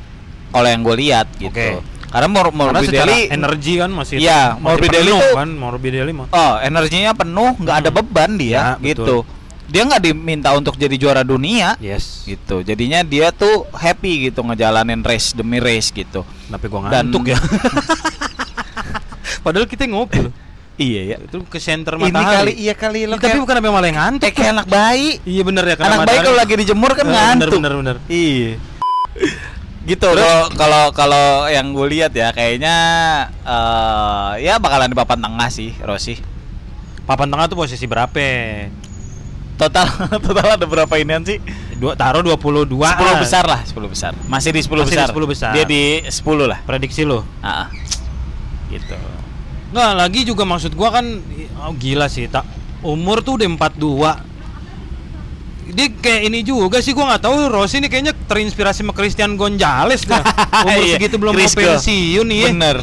kalau 0.51 0.67
yang 0.67 0.81
gue 0.81 0.97
lihat 0.99 1.27
gitu. 1.35 1.49
Oke. 1.49 1.79
Karena 2.07 2.27
Mor 2.27 2.51
Morbidelli 2.51 3.31
energi 3.31 3.79
kan 3.79 3.87
masih 3.89 4.19
Iya, 4.19 4.59
Morbidelli 4.59 5.07
penuh 5.07 5.23
tuh- 5.23 5.37
kan 5.37 5.49
Morbidelli 5.49 6.11
mah. 6.13 6.27
oh 6.29 6.53
energinya 6.59 7.13
penuh, 7.13 7.55
nggak 7.57 7.77
ada 7.79 7.89
Hmm. 7.89 7.99
beban 8.01 8.31
dia 8.35 8.51
Ya, 8.51 8.65
gitu. 8.85 9.23
Dia 9.65 9.87
nggak 9.87 10.03
diminta 10.03 10.51
untuk 10.51 10.75
jadi 10.75 10.91
juara 10.93 11.23
dunia 11.23 11.79
Yes. 11.79 12.27
gitu. 12.27 12.61
Jadinya 12.61 13.01
dia 13.01 13.31
tuh 13.31 13.71
happy 13.71 14.27
gitu 14.27 14.43
ngejalanin 14.43 14.99
race 15.01 15.31
demi 15.31 15.63
race 15.63 15.89
gitu. 15.89 16.27
Tapi 16.45 16.67
gua 16.67 16.91
Dan- 16.91 17.07
ngantuk 17.07 17.31
ya. 17.31 17.39
Padahal 19.41 19.65
kita 19.65 19.87
ngopi 19.87 20.19
loh. 20.21 20.35
Iya 20.75 21.01
ya. 21.07 21.17
Itu 21.21 21.45
ke 21.45 21.59
center 21.59 21.95
Ini 21.95 22.09
matahari. 22.09 22.35
kali 22.35 22.53
iya 22.59 22.75
kali 22.75 23.01
lo 23.05 23.15
Ih, 23.15 23.21
tapi 23.21 23.39
bukan 23.39 23.55
apa 23.55 23.69
malah 23.69 23.87
yang 23.87 23.99
ngantuk. 24.01 24.33
kayak, 24.33 24.51
anak 24.51 24.67
bayi. 24.67 25.21
Iya 25.23 25.43
bener 25.45 25.65
ya 25.65 25.75
Anak 25.79 25.99
bayi 26.03 26.19
kalau 26.19 26.35
lagi 26.35 26.55
dijemur 26.57 26.91
kan 26.93 27.05
Eh, 27.05 27.13
ngantuk. 27.13 27.53
Bener 27.55 27.73
bener 27.73 27.73
bener. 27.77 27.97
Iya. 28.09 28.51
Gitu 29.89 30.13
kalau 30.13 30.53
kalau 30.53 30.85
kalau 30.93 31.27
yang 31.49 31.73
gue 31.73 31.87
lihat 31.89 32.13
ya 32.13 32.29
kayaknya 32.37 32.77
eh 33.41 34.45
ya 34.45 34.61
bakalan 34.61 34.93
di 34.93 34.97
papan 34.97 35.21
tengah 35.25 35.49
sih 35.49 35.73
Rossi. 35.81 36.21
Papan 37.09 37.33
tengah 37.33 37.49
tuh 37.49 37.59
posisi 37.59 37.89
berapa? 37.89 38.21
Total 39.57 39.89
total 40.25 40.47
ada 40.57 40.67
berapa 40.69 40.95
inian 41.01 41.25
sih? 41.25 41.41
Dua 41.81 41.97
taruh 41.97 42.21
22 42.21 42.69
10 42.69 43.25
besar 43.25 43.45
lah, 43.49 43.61
10 43.65 43.77
besar. 43.89 44.13
Masih 44.29 44.53
di 44.53 44.61
10 44.61 44.69
Masih 44.69 44.85
di 44.85 44.97
besar. 45.01 45.09
10 45.17 45.33
besar. 45.33 45.51
Dia 45.57 45.65
di 45.65 46.05
10 46.05 46.45
lah. 46.45 46.61
Prediksi 46.69 47.09
lo. 47.09 47.25
Ah. 47.41 47.73
Gitu. 48.69 48.97
Nggak 49.73 49.91
lagi 49.97 50.21
juga 50.29 50.45
maksud 50.45 50.77
gua 50.77 50.93
kan 50.93 51.25
oh, 51.61 51.73
gila 51.75 52.07
sih 52.13 52.29
tak 52.29 52.45
umur 52.81 53.21
tuh 53.21 53.37
udah 53.37 53.49
42 53.49 54.30
dia 55.71 55.87
kayak 55.91 56.23
ini 56.25 56.41
juga 56.41 56.79
sih 56.79 56.91
gua 56.91 57.09
nggak 57.09 57.23
tahu 57.23 57.35
Rossi 57.49 57.77
ini 57.77 57.87
kayaknya 57.87 58.13
terinspirasi 58.21 58.81
sama 58.81 58.91
Christian 58.91 59.35
Gonzalez 59.35 60.03
dah. 60.03 60.23
umur 60.67 60.81
Iya, 60.81 60.95
segitu 60.95 61.17
belum 61.17 61.33
mau 61.33 61.41
Crisco. 61.41 61.61
pensiun 61.61 62.27
iya 62.29 62.49
Bener. 62.49 62.77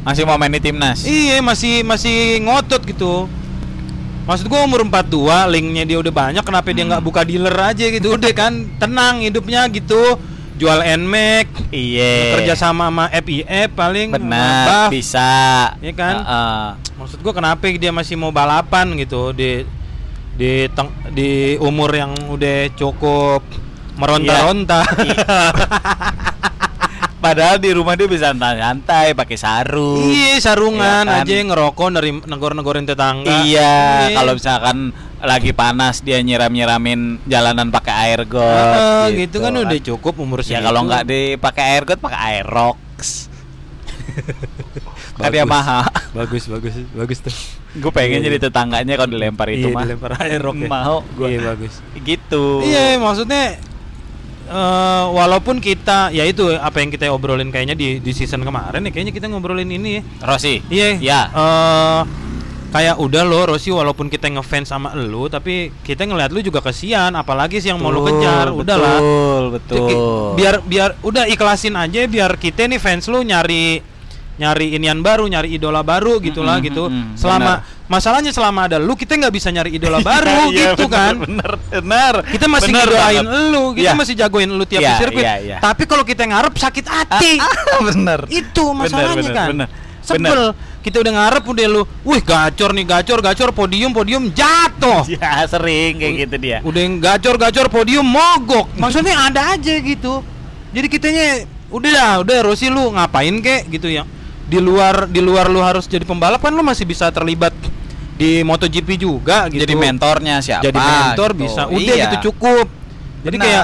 Masih 0.00 0.22
mau 0.22 0.36
main 0.36 0.48
di 0.48 0.58
timnas. 0.58 1.02
iya 1.02 1.38
masih 1.38 1.82
masih 1.82 2.16
ngotot 2.40 2.80
gitu 2.82 3.28
maksud 4.24 4.44
gua 4.44 4.60
umur 4.62 4.84
42 4.84 5.08
linknya 5.48 5.84
dia 5.84 5.96
udah 5.96 6.12
banyak 6.12 6.42
kenapa 6.42 6.68
dia 6.68 6.82
Hmm. 6.82 6.90
nggak 6.90 7.02
buka 7.02 7.20
dealer 7.22 7.54
aja 7.54 7.84
gitu 7.86 8.12
udah 8.14 8.28
kan 8.30 8.52
tenang 8.76 9.20
hidupnya 9.20 9.64
gitu 9.68 10.20
jual 10.54 10.80
NMAX 10.80 11.70
Iya. 11.70 12.36
kerja 12.36 12.54
sama 12.54 12.88
sama 12.88 13.08
FIF 13.10 13.46
paling 13.72 14.10
Benar, 14.10 14.90
bisa. 14.90 15.72
Iya 15.78 15.92
kan? 15.92 16.14
Heeh. 16.18 16.64
Maksud 16.98 17.18
gua 17.20 17.32
kenapa 17.32 17.62
dia 17.64 17.88
masih 17.88 18.14
mau 18.14 18.28
balapan 18.28 18.92
gitu 18.96 19.30
di 19.30 19.62
di 20.38 20.70
teng- 20.70 20.94
di 21.10 21.30
umur 21.58 21.90
yang 21.90 22.14
udah 22.30 22.70
cukup 22.72 23.42
meronta-ronta. 23.98 24.86
Padahal 27.18 27.58
di 27.58 27.74
rumah 27.74 27.98
dia 27.98 28.06
bisa 28.06 28.30
santai-santai 28.30 29.10
pakai 29.12 29.34
sarung. 29.34 30.06
Iya, 30.06 30.38
sarungan 30.38 31.02
Iya 31.02 31.18
kan? 31.18 31.26
aja 31.26 31.34
ngerokok 31.44 31.88
dari 31.90 32.10
negor-negorin 32.14 32.86
tetangga. 32.86 33.42
Iya, 33.42 34.14
kalau 34.14 34.32
misalkan 34.32 34.94
lagi 35.18 35.50
panas 35.50 35.98
dia 35.98 36.22
nyiram-nyiramin 36.22 37.18
jalanan 37.26 37.74
pakai 37.74 37.94
air 38.06 38.22
got. 38.22 38.46
Heeh, 38.46 39.26
gitu, 39.26 39.42
kan 39.42 39.50
udah 39.50 39.80
cukup 39.84 40.14
umur 40.16 40.40
Ya 40.40 40.62
segitu. 40.62 40.66
kalau 40.70 40.86
nggak 40.86 41.04
dipakai 41.04 41.64
air 41.68 41.82
got 41.84 41.98
pakai 41.98 42.20
air 42.32 42.46
rocks. 42.46 43.26
kan 45.18 45.26
Bagus. 45.26 45.34
dia 45.34 45.44
mahal. 45.44 45.90
bagus 46.12 46.46
bagus 46.46 46.74
bagus 46.94 47.18
tuh. 47.20 47.34
Gue 47.78 47.90
pengen 47.90 48.18
Iya, 48.18 48.26
jadi 48.26 48.38
tetangganya 48.42 48.94
kalau 48.94 49.10
dilempar 49.10 49.46
itu 49.48 49.66
Iya, 49.66 49.74
mah. 49.74 49.82
dilempar 49.82 50.10
air 50.18 50.40
rock 50.40 50.56
ya. 50.56 50.68
Mau 50.68 50.96
gua. 51.14 51.26
Iya 51.26 51.38
bagus. 51.46 51.74
Gitu. 51.94 52.44
Iya, 52.62 52.98
maksudnya 52.98 53.44
eh 54.48 55.04
walaupun 55.10 55.60
kita 55.60 56.08
ya 56.08 56.24
itu 56.24 56.48
apa 56.50 56.80
yang 56.80 56.88
kita 56.88 57.06
obrolin 57.08 57.48
kayaknya 57.48 57.72
di 57.72 58.00
di 58.00 58.12
season 58.12 58.40
kemarin 58.40 58.80
ya 58.80 58.90
kayaknya 58.90 59.12
kita 59.12 59.26
ngobrolin 59.26 59.68
ini 59.68 60.00
ya. 60.00 60.02
Rossi. 60.24 60.64
Iya. 60.66 60.96
Ya. 60.98 61.20
eh, 61.28 62.00
kayak 62.68 62.96
udah 62.96 63.22
lo 63.22 63.44
Rossi 63.46 63.68
walaupun 63.68 64.08
kita 64.08 64.28
ngefans 64.28 64.68
sama 64.68 64.92
lu 64.92 65.24
tapi 65.26 65.72
kita 65.78 66.04
ngeliat 66.04 66.28
lu 66.28 66.40
juga 66.40 66.60
kesian 66.60 67.12
apalagi 67.12 67.60
sih 67.60 67.68
yang 67.68 67.78
mau 67.78 67.88
lu 67.88 68.00
Betul, 68.00 68.20
kejar 68.20 68.46
udahlah 68.50 68.98
Betul, 69.00 69.42
betul. 69.56 69.88
biar 70.36 70.54
biar 70.60 70.90
udah 71.00 71.24
ikhlasin 71.24 71.72
aja 71.74 72.04
biar 72.04 72.36
kita 72.36 72.64
nih 72.64 72.76
fans 72.76 73.08
lu 73.08 73.20
nyari 73.20 73.80
nyari 74.38 74.72
inian 74.72 74.98
baru 74.98 75.26
nyari 75.26 75.52
idola 75.52 75.82
baru 75.82 76.16
gitulah 76.18 76.56
Mm-mm, 76.56 76.66
gitu 76.66 76.84
mm-mm, 76.86 77.14
selama 77.14 77.58
benar. 77.58 77.86
masalahnya 77.86 78.30
selama 78.30 78.60
ada 78.64 78.78
lu 78.78 78.94
kita 78.94 79.14
nggak 79.14 79.30
bisa 79.30 79.50
nyari 79.50 79.70
idola 79.72 79.98
baru 79.98 80.46
Iya, 80.48 80.72
gitu 80.72 80.86
bener, 80.86 80.94
kan 80.94 81.14
Bener, 81.18 81.50
bener. 81.74 82.14
kita 82.28 82.46
masih 82.46 82.70
Bener 82.70 82.86
ngedoain 82.86 83.16
banget. 83.20 83.50
lu 83.50 83.62
kita 83.74 83.82
Iya. 83.84 83.98
masih 83.98 84.14
jagoin 84.14 84.48
lu 84.48 84.64
tiap 84.64 84.80
di 84.80 84.92
sirkuit 84.96 85.20
iya, 85.20 85.34
iya. 85.38 85.56
tapi 85.58 85.82
kalau 85.84 86.02
kita 86.02 86.22
ngarep 86.22 86.54
sakit 86.54 86.86
hati 86.86 87.34
Ah, 87.36 87.50
bener. 87.88 88.20
itu 88.28 88.64
masalahnya 88.70 89.18
bener, 89.20 89.34
kan 89.34 89.48
bener. 89.52 89.68
sebel 90.00 90.40
kita 90.78 90.96
udah 90.98 91.12
ngarep 91.12 91.44
udah 91.44 91.66
lu 91.68 91.82
wih 92.02 92.22
gacor 92.22 92.70
nih 92.70 92.86
gacor 92.86 93.18
gacor 93.18 93.50
podium 93.50 93.90
podium 93.90 94.30
jatuh 94.30 95.02
Ya 95.14 95.42
sering 95.44 95.98
kayak 95.98 96.14
gitu 96.24 96.36
dia. 96.38 96.58
udah 96.62 96.80
yang 96.80 96.96
gacor 96.96 97.34
gacor 97.36 97.66
podium 97.66 98.06
mogok 98.06 98.70
maksudnya 98.74 99.18
ada 99.20 99.52
aja 99.52 99.74
gitu 99.74 100.22
jadi 100.70 100.86
kitanya 100.86 101.26
udah 101.68 101.90
lah 101.90 102.12
udah 102.22 102.36
Rossi 102.42 102.70
lu 102.70 102.88
ngapain 102.88 103.34
kek 103.38 103.68
gitu 103.68 103.90
ya 103.90 104.06
di 104.48 104.58
luar 104.58 105.04
di 105.04 105.20
luar 105.20 105.52
lu 105.52 105.60
harus 105.60 105.84
jadi 105.84 106.08
pembalap 106.08 106.40
kan 106.40 106.50
lu 106.56 106.64
masih 106.64 106.88
bisa 106.88 107.12
terlibat 107.12 107.52
di 108.18 108.42
MotoGP 108.42 108.98
juga 108.98 109.46
gitu. 109.46 109.62
Jadi 109.62 109.74
mentornya 109.78 110.42
siapa? 110.42 110.66
jadi 110.66 110.74
mentor 110.74 111.30
gitu. 111.36 111.40
bisa. 111.46 111.62
Udah 111.70 111.94
Iya. 111.94 112.04
gitu 112.08 112.16
cukup. 112.32 112.66
Jadi 113.22 113.36
kayak 113.38 113.62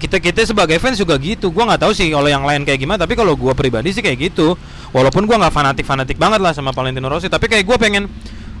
kita 0.00 0.16
kita 0.20 0.40
sebagai 0.44 0.76
fans 0.76 1.00
juga 1.00 1.16
gitu. 1.16 1.48
Gua 1.48 1.64
nggak 1.64 1.88
tahu 1.88 1.92
sih 1.96 2.12
kalau 2.12 2.28
yang 2.28 2.44
lain 2.44 2.66
kayak 2.68 2.76
gimana 2.76 3.00
tapi 3.00 3.16
kalau 3.16 3.32
gua 3.38 3.56
pribadi 3.56 3.94
sih 3.94 4.04
kayak 4.04 4.34
gitu. 4.34 4.58
Walaupun 4.92 5.24
gua 5.24 5.40
nggak 5.40 5.54
fanatik 5.54 5.86
fanatik 5.88 6.18
banget 6.20 6.42
lah 6.44 6.52
sama 6.52 6.74
Valentino 6.76 7.08
Rossi 7.08 7.32
tapi 7.32 7.48
kayak 7.48 7.64
gua 7.64 7.80
pengen 7.80 8.04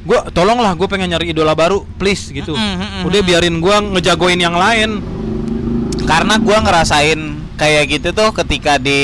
gua 0.08 0.24
tolonglah 0.32 0.72
gua 0.72 0.88
pengen 0.88 1.12
nyari 1.12 1.36
idola 1.36 1.52
baru 1.52 1.84
please 2.00 2.32
gitu. 2.32 2.56
Mm, 2.56 3.04
udah 3.04 3.20
biarin 3.20 3.56
gua 3.60 3.82
ngejagoin 3.82 4.40
yang 4.40 4.56
lain. 4.56 5.04
Karena 6.08 6.40
gua 6.40 6.64
ngerasain 6.64 7.20
kayak 7.60 7.84
gitu 7.92 8.08
tuh 8.16 8.32
ketika 8.32 8.80
di 8.80 9.00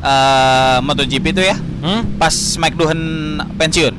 eh 0.00 0.76
MotoGP 0.80 1.26
tuh 1.32 1.44
ya. 1.44 1.56
hmm? 1.56 2.16
Pas 2.16 2.34
McLuhan 2.56 3.00
pensiun. 3.54 3.94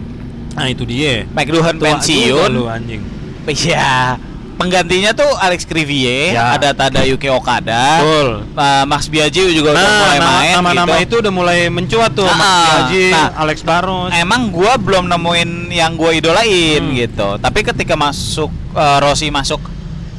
nah 0.50 0.65
itu 0.65 0.84
dia 0.84 1.24
McLuhan 1.29 1.75
Tua 1.75 1.88
pensiun. 1.94 2.50
lu 2.50 2.65
anjing 2.65 3.01
Iya. 3.46 4.20
Penggantinya 4.56 5.15
tuh 5.15 5.32
Alex 5.39 5.63
Crivier, 5.63 6.36
Ya. 6.36 6.51
ada 6.53 6.75
Tadayuki 6.75 7.32
Okada, 7.32 7.98
betul 7.98 8.44
eh, 8.53 8.84
Max 8.84 9.08
Biaggi 9.08 9.56
juga 9.56 9.72
udah 9.72 9.79
nah 9.79 9.96
mulai 9.96 10.18
nama- 10.20 10.32
main 10.36 10.53
nama-nama 10.53 10.94
gitu. 10.94 11.01
itu 11.01 11.15
udah 11.18 11.34
mulai 11.34 11.60
mencuat 11.70 12.12
tuh 12.12 12.27
Ah, 12.27 12.36
Max 12.36 12.51
Biaggi, 12.60 13.08
nah, 13.10 13.32
Alex 13.39 13.58
Barros 13.63 14.12
Emang 14.12 14.51
gua 14.51 14.75
belum 14.75 15.08
nemuin 15.08 15.50
yang 15.72 15.96
gua 15.96 16.12
idolain 16.12 16.84
Hmm. 16.84 16.91
gitu. 16.94 17.29
Tapi 17.38 17.60
ketika 17.63 17.96
masuk 17.96 18.51
eh, 18.70 18.98
Rossi 19.00 19.32
masuk 19.32 19.63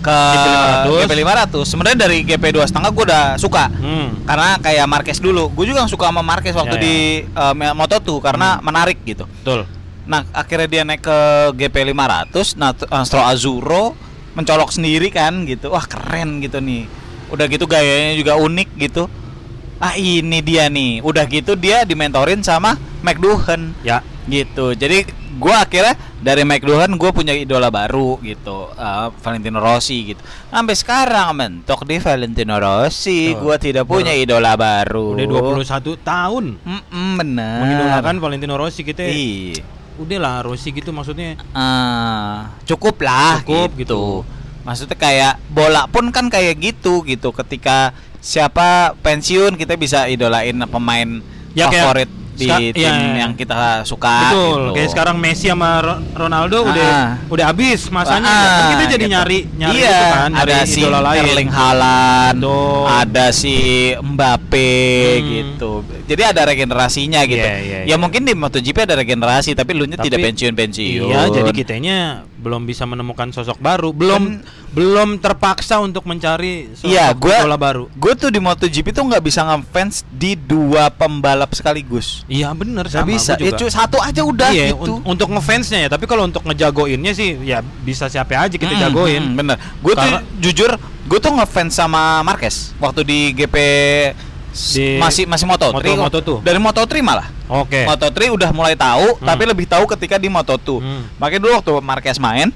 ke 0.01 0.19
GP500. 0.83 1.05
GP500, 1.05 1.55
sebenarnya 1.63 1.99
dari 2.01 2.19
GP 2.25 2.45
dua 2.51 2.65
setengah 2.65 2.91
gua 2.91 3.05
udah 3.05 3.25
suka. 3.37 3.69
hmm. 3.69 4.25
Karena 4.25 4.49
kayak 4.57 4.87
Marquez 4.89 5.19
dulu, 5.19 5.53
gue 5.53 5.65
juga 5.69 5.85
suka 5.87 6.09
sama 6.09 6.21
Marquez 6.21 6.53
Ya, 6.53 6.59
waktu 6.59 6.77
ya. 6.77 6.83
di 6.83 6.97
eh, 7.25 7.55
Moto2 7.73 8.09
karena 8.19 8.59
menarik 8.61 8.99
gitu. 9.05 9.29
betul 9.29 9.69
Nah, 10.09 10.27
akhirnya 10.33 10.67
dia 10.67 10.83
naik 10.83 11.05
ke 11.05 11.19
GP 11.55 11.95
500, 11.95 12.59
nah 12.59 12.75
Stroll 13.07 13.29
Azuro 13.29 13.95
mencolok 14.35 14.75
sendiri 14.75 15.07
kan 15.09 15.47
gitu. 15.47 15.71
Wah, 15.71 15.85
keren 15.85 16.43
gitu 16.43 16.59
nih. 16.59 16.91
Udah 17.31 17.47
gitu 17.47 17.71
gayanya 17.71 18.19
juga 18.19 18.35
unik 18.35 18.69
gitu. 18.81 19.07
Ah, 19.79 19.95
ini 19.95 20.43
dia 20.43 20.67
nih. 20.67 20.99
Udah 21.01 21.25
gitu 21.25 21.55
dia 21.55 21.87
dimentorin 21.87 22.43
sama 22.43 22.75
McDuhan. 23.01 23.71
ya 23.81 24.03
gitu 24.27 24.77
jadi 24.77 25.03
gua 25.33 25.63
akhirnya 25.63 25.95
dari 26.19 26.43
McLuhan 26.43 26.91
gue 26.93 27.11
punya 27.11 27.31
idola 27.31 27.69
baru 27.69 28.19
gitu 28.19 28.67
eh, 28.69 29.07
Valentino 29.17 29.59
Rossi 29.59 30.11
gitu 30.11 30.21
sampai 30.47 30.75
sekarang 30.75 31.31
mentok 31.33 31.85
di 31.85 31.97
Valentino 31.97 32.57
Rossi 32.57 33.31
gua 33.35 33.55
tidak 33.55 33.85
punya 33.85 34.11
baru- 34.11 34.25
idola 34.25 34.53
baru 34.55 35.07
Udah 35.15 35.63
21 35.63 35.95
tahun 36.03 36.45
Mm-mm, 36.59 37.09
bener 37.17 37.59
mengidolakan 37.61 38.15
Valentino 38.19 38.55
Rossi 38.55 38.83
kita. 38.83 39.05
iya 39.05 39.63
Udah 39.97 40.17
lah 40.17 40.37
Rossi 40.41 40.73
gitu 40.73 40.91
maksudnya. 40.91 41.37
Eh, 41.37 42.37
cukup 42.65 43.05
lah 43.05 43.45
Cukup 43.45 43.77
gitu. 43.77 43.85
gitu. 43.85 44.05
Maksudnya 44.61 44.97
kayak 44.97 45.35
bola 45.47 45.85
pun 45.87 46.09
kan 46.09 46.27
kayak 46.27 46.57
gitu 46.57 47.05
gitu. 47.05 47.29
Ketika 47.31 47.93
siapa 48.17 48.97
pensiun 48.97 49.55
kita 49.55 49.77
bisa 49.77 50.05
idolain 50.07 50.57
pemain 50.65 51.21
Ya, 51.53 51.67
kayak 51.67 51.85
favorit 51.85 52.11
di 52.41 52.49
ska- 52.49 52.61
tim 52.73 52.81
iya. 52.81 53.21
yang 53.21 53.33
kita 53.37 53.85
suka. 53.85 54.33
Betul. 54.33 54.41
gitu. 54.41 54.73
Kayak 54.73 54.91
sekarang 54.91 55.17
Messi 55.21 55.47
sama 55.47 55.71
Ro- 55.79 56.01
Ronaldo 56.17 56.59
udah 56.65 56.89
Ah. 56.89 57.09
udah 57.29 57.45
habis 57.53 57.93
masanya. 57.93 58.25
Ah, 58.25 58.41
Kan 58.41 58.65
kita 58.73 58.85
jadi 58.91 59.05
gitu. 59.05 59.13
nyari 59.13 59.39
nyari 59.53 59.77
iya, 59.77 60.01
kan, 60.17 60.31
ada 60.33 60.57
si. 60.65 60.81
Erling 60.81 61.51
Haaland, 61.51 62.39
Betul. 62.41 62.83
ada 62.89 63.27
si 63.31 63.57
Mbappe 63.95 64.73
Hmm. 65.21 65.27
gitu. 65.29 65.71
Jadi 66.09 66.23
ada 66.25 66.43
regenerasinya 66.43 67.21
gitu. 67.23 67.39
Iya, 67.39 67.57
iya, 67.61 67.79
ya 67.85 67.87
iya. 67.87 67.97
mungkin 67.97 68.25
di 68.25 68.33
MotoGP 68.33 68.79
ada 68.83 68.97
regenerasi 68.97 69.53
tapi 69.53 69.77
lu 69.77 69.85
nya 69.85 69.95
tidak 69.95 70.19
pensiun-pensiun. 70.21 71.07
Iya, 71.07 71.21
jadi 71.31 71.51
kitanya 71.53 71.97
belum 72.41 72.65
bisa 72.65 72.83
menemukan 72.83 73.29
sosok 73.29 73.57
baru, 73.57 73.93
belum 73.93 74.23
Kan- 74.41 74.43
belum 74.71 75.09
terpaksa 75.17 75.77
untuk 75.79 76.03
mencari 76.03 76.73
sosok 76.73 76.89
Iya, 76.89 77.13
gua 77.13 77.37
idola 77.39 77.55
baru. 77.55 77.85
Gue 77.93 78.13
tuh 78.15 78.29
di 78.29 78.39
MotoGP 78.39 78.91
tuh 78.91 79.05
nggak 79.05 79.21
bisa 79.21 79.45
ngefans 79.45 80.03
di 80.09 80.35
dua 80.35 80.89
pembalap 80.89 81.53
sekaligus. 81.53 82.25
Iya 82.25 82.49
bener 82.51 82.87
Gak 82.87 83.03
sama 83.03 83.09
bisa. 83.09 83.37
Ya 83.37 83.51
juga. 83.51 83.59
cu- 83.61 83.71
satu 83.71 83.99
aja 83.99 84.23
udah 84.23 84.51
iya, 84.51 84.73
gitu. 84.73 84.97
un- 84.97 85.05
untuk 85.07 85.29
ngefansnya 85.29 85.85
ya, 85.85 85.89
tapi 85.89 86.05
kalau 86.05 86.25
untuk 86.25 86.41
ngejagoinnya 86.43 87.13
sih 87.13 87.37
ya 87.41 87.61
bisa 87.61 88.07
siapa 88.07 88.33
aja 88.35 88.55
kita 88.55 88.73
Mm, 88.73 88.81
jagoin. 88.81 89.23
mm, 89.23 89.37
bener. 89.37 89.57
Gue 89.79 89.93
tuh 89.93 90.11
jujur, 90.41 90.71
gue 91.05 91.19
tuh 91.19 91.33
ngefans 91.33 91.73
sama 91.73 92.23
Marquez 92.23 92.73
waktu 92.77 93.01
di 93.03 93.19
GP 93.33 93.57
Di 94.51 94.99
masih 94.99 95.25
masih 95.25 95.47
Moto3 95.47 95.73
Moto- 95.73 95.87
kok. 95.87 96.05
Moto2. 96.05 96.31
Dari 96.43 96.59
Moto3 96.59 96.93
malah. 97.01 97.27
Oke. 97.47 97.85
Moto3 97.85 98.19
udah 98.31 98.51
mulai 98.51 98.75
tahu, 98.75 99.15
Hmm. 99.15 99.25
tapi 99.25 99.43
lebih 99.45 99.65
tahu 99.65 99.87
ketika 99.89 100.17
di 100.17 100.27
Moto2. 100.27 100.69
Hmm. 100.77 101.03
Makanya 101.17 101.41
dulu 101.41 101.53
waktu 101.55 101.73
Marquez 101.81 102.19
main, 102.19 102.51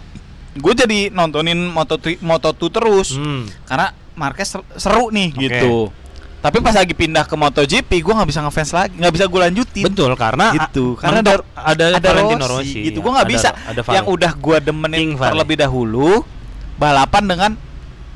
gue 0.52 0.72
jadi 0.72 0.98
nontonin 1.08 1.58
Moto3 1.68 2.18
Moto2 2.18 2.62
terus. 2.68 3.08
Hmm. 3.12 3.46
karena 3.64 3.90
Marquez 4.14 4.46
ser- 4.48 4.66
seru 4.74 5.10
nih 5.10 5.30
Oke. 5.30 5.42
gitu. 5.44 5.74
Tapi 6.38 6.60
pas 6.60 6.70
lagi 6.70 6.92
pindah 6.92 7.24
ke 7.24 7.34
MotoGP, 7.34 7.88
gue 7.98 8.12
nggak 8.12 8.28
bisa 8.28 8.38
ngefans 8.38 8.70
lagi, 8.70 8.92
nggak 8.94 9.12
bisa 9.12 9.24
gue 9.24 9.40
lanjutin. 9.40 9.84
Betul 9.88 10.12
karena 10.12 10.52
gitu. 10.52 10.92
a- 10.92 11.00
Karena 11.00 11.18
mentok 11.18 11.40
ada, 11.56 11.84
Valentino 12.04 12.46
Rossi, 12.46 12.78
gitu. 12.84 12.98
ya, 12.98 13.02
Gue 13.02 13.10
nggak 13.10 13.24
ada- 13.24 13.32
bisa. 13.32 13.48
Ada 13.64 13.80
yang 13.88 14.04
Vale. 14.04 14.14
udah 14.14 14.32
gue 14.36 14.56
demenin 14.60 14.98
King 15.00 15.12
terlebih 15.16 15.56
dahulu 15.56 16.20
balapan 16.76 17.24
dengan 17.24 17.50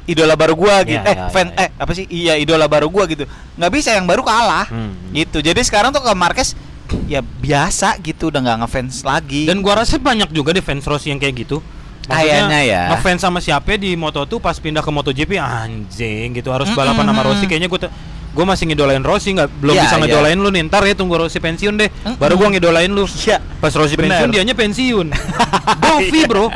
idola 0.08 0.34
baru 0.34 0.56
gue 0.56 0.74
gitu. 0.88 1.04
Ya, 1.04 1.12
eh, 1.12 1.16
ya, 1.16 1.28
fan 1.28 1.52
ya, 1.52 1.54
ya. 1.54 1.62
eh 1.62 1.68
apa 1.76 1.92
sih? 1.92 2.04
Iya 2.08 2.34
idola 2.40 2.64
baru 2.64 2.88
gue 2.88 3.04
gitu. 3.12 3.24
Nggak 3.54 3.72
bisa 3.76 3.92
yang 3.92 4.08
baru 4.08 4.24
kalah. 4.24 4.64
Hmm. 4.66 4.96
Gitu. 5.12 5.38
Jadi 5.38 5.60
sekarang 5.60 5.92
tuh 5.92 6.00
ke 6.00 6.12
Marquez 6.16 6.56
ya 7.04 7.20
biasa 7.20 8.00
gitu 8.00 8.32
udah 8.32 8.40
nggak 8.40 8.58
ngefans 8.64 9.04
lagi. 9.04 9.44
Dan 9.44 9.60
gua 9.60 9.84
rasa 9.84 10.00
banyak 10.00 10.32
juga 10.32 10.56
deh 10.56 10.64
fans 10.64 10.88
Rossi 10.88 11.12
yang 11.12 11.20
kayak 11.20 11.44
gitu. 11.44 11.60
Kayaknya 12.08 12.60
ya. 12.64 12.82
Ngefans 12.96 13.20
sama 13.20 13.44
siapa 13.44 13.76
di 13.76 13.92
Moto2 13.92 14.40
pas 14.40 14.56
pindah 14.56 14.80
ke 14.80 14.88
MotoGP 14.88 15.36
anjing 15.36 16.32
gitu 16.32 16.48
harus 16.48 16.72
balapan 16.72 17.04
sama. 17.04 17.20
Rossi 17.20 17.44
kayaknya 17.44 17.68
gua 17.68 17.92
gua 18.32 18.44
masih 18.54 18.70
ngidolain 18.72 19.04
Rossi 19.04 19.36
nggak 19.36 19.48
belum 19.60 19.74
Iya, 19.76 19.82
bisa 19.84 19.96
iya. 19.96 20.02
ngidolain 20.04 20.38
lu 20.38 20.48
nih 20.48 20.62
ntar 20.68 20.84
ya 20.86 20.94
tunggu 20.94 21.16
Rossi 21.18 21.42
pensiun 21.42 21.74
deh 21.74 21.90
baru 22.16 22.38
gua 22.38 22.48
ngidolain 22.54 22.88
lu 22.88 23.04
Iya. 23.04 23.40
pas 23.58 23.72
Rossi 23.74 23.98
Bener. 23.98 24.14
pensiun 24.14 24.28
dianya 24.30 24.54
pensiun 24.54 25.06
Dovi 25.82 26.20
bro 26.28 26.46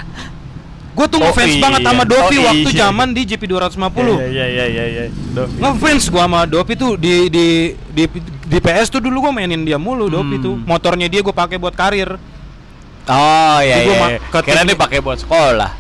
Gue 0.93 1.07
tuh 1.09 1.19
Oh, 1.19 1.25
ngefans 1.25 1.57
iya. 1.57 1.63
banget 1.63 1.81
sama 1.83 2.03
Dovi 2.05 2.37
Oh, 2.37 2.45
waktu 2.47 2.69
iya. 2.69 2.79
zaman 2.85 3.09
di 3.11 3.23
GP 3.25 3.43
250 3.49 4.29
Iya 4.29 4.45
iya 4.47 4.65
iya 4.67 4.85
iya. 4.87 5.05
Ngefans 5.35 6.05
gua 6.07 6.29
sama 6.29 6.41
Dovi 6.45 6.75
tuh 6.75 6.95
di 6.95 7.33
di 7.33 7.47
di 7.89 8.05
di 8.45 8.59
PS 8.59 8.89
tuh 8.89 9.01
dulu 9.01 9.25
gua 9.25 9.33
mainin 9.33 9.63
dia 9.63 9.77
mulu 9.77 10.07
Dovi 10.07 10.37
Hmm. 10.37 10.45
tuh. 10.45 10.55
Motornya 10.61 11.09
dia 11.09 11.21
gua 11.21 11.33
pakai 11.33 11.57
buat 11.57 11.73
karir. 11.73 12.21
Oh 13.03 13.59
iya 13.59 13.77
iya. 13.81 13.97
iya. 14.15 14.19
Kira 14.21 14.63
dia 14.63 14.77
pakai 14.77 15.01
buat 15.01 15.17
sekolah. 15.19 15.73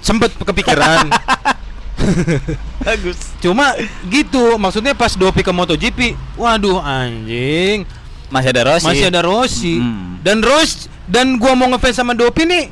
Sempet 0.00 0.32
kepikiran. 0.34 1.12
Bagus. 2.80 3.18
Cuma 3.38 3.76
gitu, 4.08 4.56
maksudnya 4.56 4.92
pas 4.92 5.12
Dovi 5.12 5.44
ke 5.44 5.52
MotoGP, 5.52 6.16
waduh 6.34 6.80
anjing, 6.80 7.84
Masih 8.26 8.48
ada 8.50 8.62
Rossi. 8.64 8.86
masih 8.86 9.04
ada 9.06 9.20
Rossi. 9.20 9.74
Hmm. 9.76 10.16
Dan 10.20 10.40
Ros 10.40 10.88
dan 11.04 11.36
gua 11.36 11.52
mau 11.52 11.68
ngefans 11.68 11.92
sama 11.94 12.12
Dovi 12.12 12.42
nih 12.42 12.64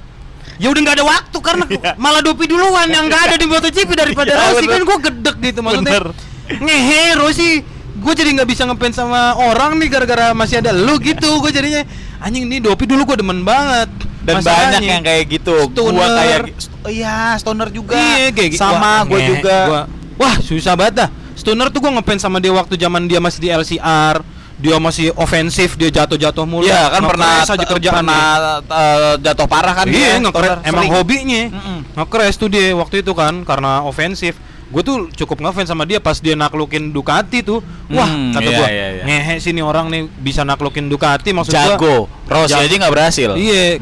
Ya 0.58 0.68
udah 0.68 0.80
nggak 0.80 0.96
ada 0.98 1.06
waktu 1.06 1.38
karena 1.38 1.64
Iya. 1.70 1.92
malah 1.94 2.20
Dovi 2.20 2.44
duluan 2.44 2.86
yang 2.86 3.06
nggak 3.06 3.22
ada 3.24 3.36
di 3.36 3.46
MotoGP 3.46 3.90
daripada 3.92 4.30
Iya, 4.34 4.42
Rossi 4.50 4.66
kan 4.66 4.82
gua 4.82 4.98
gedek 5.00 5.36
gitu 5.40 5.60
maksudnya. 5.60 5.86
Bener. 5.88 6.04
Ngehe 6.48 7.02
Rossi, 7.14 7.50
gue 7.94 8.12
jadi 8.12 8.30
nggak 8.34 8.48
bisa 8.48 8.62
ngefans 8.64 8.96
sama 8.96 9.20
orang 9.36 9.76
nih 9.76 9.88
gara-gara 9.88 10.26
masih 10.32 10.58
ada 10.58 10.70
lu 10.70 10.98
gitu. 10.98 11.38
Gue 11.38 11.50
jadinya 11.50 11.86
anjing 12.18 12.44
nih 12.44 12.58
Dovi 12.60 12.84
dulu 12.84 13.02
gua 13.04 13.16
demen 13.16 13.42
banget. 13.42 13.86
Dan 14.20 14.34
Masalahnya- 14.38 14.76
banyak 14.76 14.82
yang 14.84 15.02
kayak 15.02 15.24
gitu. 15.30 15.54
Gua 15.68 15.86
Stoner. 16.04 16.12
kayak 16.18 16.38
oh, 16.82 16.90
iya, 16.90 17.16
stoner 17.36 17.68
juga. 17.68 17.94
Iya, 17.94 18.28
kayak 18.30 18.50
gitu. 18.52 18.60
Sama 18.60 19.06
gue 19.06 19.20
juga. 19.26 19.56
Gua- 19.64 19.86
wah, 20.16 20.36
susah 20.38 20.74
banget 20.74 20.94
dah. 20.98 21.10
Stoner 21.32 21.70
tuh 21.70 21.78
gue 21.78 21.92
ngefans 21.92 22.20
sama 22.20 22.36
dia 22.38 22.50
waktu 22.50 22.74
zaman 22.74 23.06
dia 23.06 23.18
masih 23.18 23.38
di 23.38 23.48
LCR. 23.48 24.20
Dia 24.58 24.74
masih 24.76 25.14
ofensif, 25.14 25.78
dia 25.78 25.86
jatuh-jatuh 25.88 26.42
mulu. 26.42 26.66
Iya 26.66 26.90
kan 26.90 27.06
pernah 27.06 27.46
aja 27.46 27.62
kerjaan 27.62 28.02
pernah 28.02 28.22
eh, 28.58 29.14
jatuh 29.22 29.46
parah 29.46 29.70
kan 29.72 29.86
Iya. 29.86 30.18
Stoner 30.18 30.58
Emang 30.60 30.82
sering. 30.82 30.92
hobinya. 30.92 31.42
Mm-mm. 31.48 31.78
Nge-crash 31.94 32.36
tuh 32.36 32.48
dia 32.48 32.74
waktu 32.74 33.00
itu 33.00 33.14
kan 33.14 33.46
karena 33.46 33.82
ofensif. 33.82 34.34
Gue 34.68 34.82
tuh 34.82 35.08
cukup 35.14 35.40
ngefans 35.40 35.70
sama 35.70 35.86
dia 35.86 35.96
pas 35.96 36.18
dia 36.18 36.34
naklukin 36.34 36.90
Ducati 36.90 37.40
tuh. 37.40 37.62
Wah, 37.88 38.04
Hmm, 38.04 38.34
kata 38.34 38.44
iya, 38.44 38.58
gua, 38.58 38.68
iya, 38.68 38.86
iya. 38.92 39.02
ngehe 39.02 39.34
sih 39.38 39.50
nih 39.50 39.62
orang 39.62 39.88
nih 39.88 40.10
bisa 40.12 40.42
naklukin 40.42 40.86
Ducati 40.86 41.30
maksud 41.30 41.54
gua. 41.54 41.62
Jago. 41.72 41.96
Rossi 42.26 42.52
Ja- 42.52 42.60
aja 42.60 42.74
nggak 42.76 42.92
berhasil. 42.92 43.30
Iya. 43.32 43.78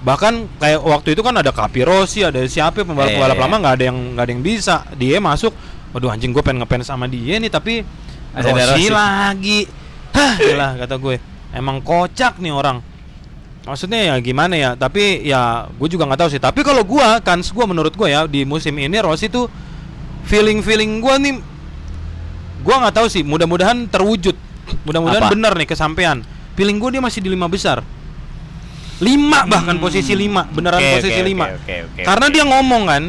Bahkan 0.00 0.32
kayak 0.56 0.80
waktu 0.80 1.08
itu 1.12 1.20
kan 1.20 1.34
ada 1.36 1.50
Capi 1.50 1.82
Rossi, 1.82 2.22
ada 2.22 2.40
siapa 2.44 2.80
pembalap-pembalap 2.80 3.10
Iya, 3.28 3.36
iya. 3.36 3.44
lama 3.44 3.56
nggak 3.58 3.74
ada 3.74 3.84
yang 3.84 3.98
nggak 4.14 4.24
ada 4.24 4.32
yang 4.32 4.42
bisa. 4.42 4.76
Dia 4.94 5.18
masuk. 5.18 5.52
Waduh 5.90 6.08
anjing 6.08 6.30
gue 6.30 6.40
pengen 6.40 6.62
ngefans 6.62 6.86
sama 6.86 7.04
dia 7.04 7.36
nih 7.36 7.50
tapi 7.50 7.82
Rossi 8.32 8.54
Rossi. 8.56 8.86
lagi. 8.88 9.58
Hah, 10.12 10.34
gila 10.36 10.68
kata 10.78 10.96
gue. 10.96 11.16
Emang 11.52 11.80
kocak 11.80 12.36
nih 12.38 12.52
orang. 12.52 12.80
Maksudnya 13.62 14.10
ya 14.10 14.14
gimana 14.18 14.58
ya? 14.58 14.70
Tapi 14.74 15.22
ya 15.22 15.70
gue 15.70 15.88
juga 15.88 16.04
nggak 16.08 16.20
tahu 16.26 16.30
sih. 16.32 16.40
Tapi 16.42 16.60
kalau 16.60 16.82
gua 16.82 17.22
kans 17.22 17.52
gua 17.54 17.64
menurut 17.64 17.94
gua 17.94 18.08
ya 18.10 18.20
di 18.26 18.42
musim 18.42 18.74
ini 18.74 18.98
Rossi 18.98 19.30
tuh 19.30 19.46
feeling 20.26 20.58
feeling 20.60 20.98
gua 20.98 21.14
nih 21.16 21.38
gua 22.66 22.82
nggak 22.82 22.94
tahu 22.98 23.06
sih. 23.06 23.22
Mudah-mudahan 23.22 23.86
terwujud. 23.86 24.34
Mudah-mudahan 24.82 25.28
Apa? 25.28 25.32
benar 25.32 25.52
nih 25.54 25.68
kesampaian. 25.68 26.26
Feeling 26.58 26.82
gua 26.82 26.90
dia 26.90 26.98
masih 26.98 27.22
di 27.22 27.30
lima 27.30 27.46
besar. 27.46 27.86
Lima 29.02 29.46
bahkan 29.50 29.78
posisi 29.82 30.14
lima, 30.14 30.46
beneran 30.46 30.78
Hmm. 30.78 30.90
Oke, 30.90 30.94
posisi 31.02 31.18
oke, 31.18 31.26
lima. 31.26 31.44
oke, 31.50 31.58
oke, 31.58 31.74
oke, 31.90 32.02
Karena 32.06 32.26
oke. 32.30 32.34
dia 32.34 32.44
ngomong 32.46 32.82
kan, 32.86 33.02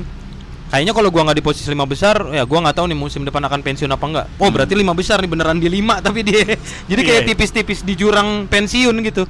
kayaknya 0.73 0.93
kalau 0.97 1.13
gua 1.13 1.29
nggak 1.29 1.37
di 1.37 1.45
posisi 1.45 1.69
lima 1.69 1.85
besar, 1.85 2.33
ya 2.33 2.41
gua 2.49 2.65
nggak 2.65 2.81
tahu 2.81 2.89
nih 2.89 2.97
musim 2.97 3.21
depan 3.21 3.45
akan 3.45 3.61
pensiun 3.61 3.93
apa 3.93 4.05
enggak. 4.09 4.25
Oh 4.41 4.49
berarti 4.49 4.73
lima 4.73 4.97
besar 4.97 5.21
nih 5.21 5.29
beneran 5.29 5.61
di 5.61 5.69
lima, 5.69 6.01
tapi 6.01 6.25
dia 6.25 6.57
jadi 6.89 7.01
kayak 7.05 7.21
Iya. 7.21 7.29
tipis-tipis 7.29 7.85
di 7.85 7.93
jurang 7.93 8.49
pensiun 8.49 8.97
gitu. 9.05 9.29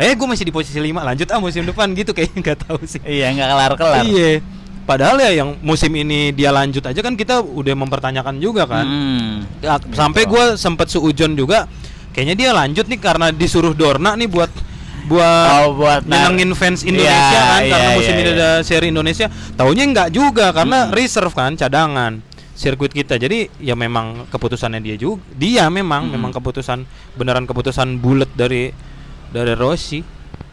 Eh, 0.00 0.16
gua 0.16 0.32
masih 0.32 0.48
di 0.48 0.52
posisi 0.56 0.80
lima, 0.80 1.04
lanjut 1.04 1.28
ah 1.28 1.36
musim 1.36 1.68
depan 1.68 1.92
gitu 1.92 2.16
kayaknya 2.16 2.40
nggak 2.48 2.58
tahu 2.64 2.80
sih. 2.88 3.04
Iya 3.04 3.36
nggak 3.36 3.48
kelar 3.52 3.72
kelar. 3.76 4.04
Iya. 4.08 4.40
Padahal 4.82 5.20
ya 5.20 5.30
yang 5.44 5.60
musim 5.62 5.92
ini 5.94 6.32
dia 6.34 6.50
lanjut 6.50 6.82
aja 6.82 6.98
kan 7.04 7.14
kita 7.14 7.38
udah 7.38 7.76
mempertanyakan 7.76 8.40
juga 8.40 8.64
kan. 8.66 8.82
Hmm. 8.82 9.46
Ya, 9.60 9.76
sampai 9.92 10.24
gue 10.26 10.56
sempet 10.58 10.90
seujon 10.90 11.36
juga 11.36 11.68
kayaknya 12.10 12.34
dia 12.34 12.50
lanjut 12.50 12.90
nih 12.90 12.98
karena 12.98 13.30
disuruh 13.30 13.76
Dorna 13.76 14.18
nih 14.18 14.26
buat 14.26 14.50
buat, 15.04 15.46
Oh, 15.60 15.74
buat 15.74 16.02
nyenengin 16.02 16.52
fans 16.52 16.82
Indonesia 16.82 17.10
Iya, 17.10 17.42
kan 17.48 17.60
karena 17.64 17.78
iya, 17.84 17.96
musim 17.96 18.12
iya, 18.12 18.18
ini 18.18 18.24
iya. 18.24 18.34
ada 18.34 18.50
seri 18.60 18.86
Indonesia 18.88 19.26
taunya 19.52 19.84
nggak 19.84 20.08
juga 20.10 20.46
karena 20.50 20.78
Hmm. 20.84 20.92
reserve 20.92 21.30
kan 21.30 21.52
cadangan 21.52 22.22
sirkuit 22.52 22.90
kita 22.90 23.16
jadi 23.16 23.50
ya 23.58 23.72
memang 23.72 24.28
keputusannya 24.28 24.78
dia 24.78 24.94
juga 24.94 25.24
dia 25.32 25.66
memang 25.66 26.06
Hmm. 26.06 26.14
memang 26.14 26.30
keputusan 26.30 26.86
beneran 27.12 27.42
keputusan 27.42 27.98
bulat 27.98 28.30
dari 28.30 28.70
dari 29.28 29.52
Rossi 29.52 30.04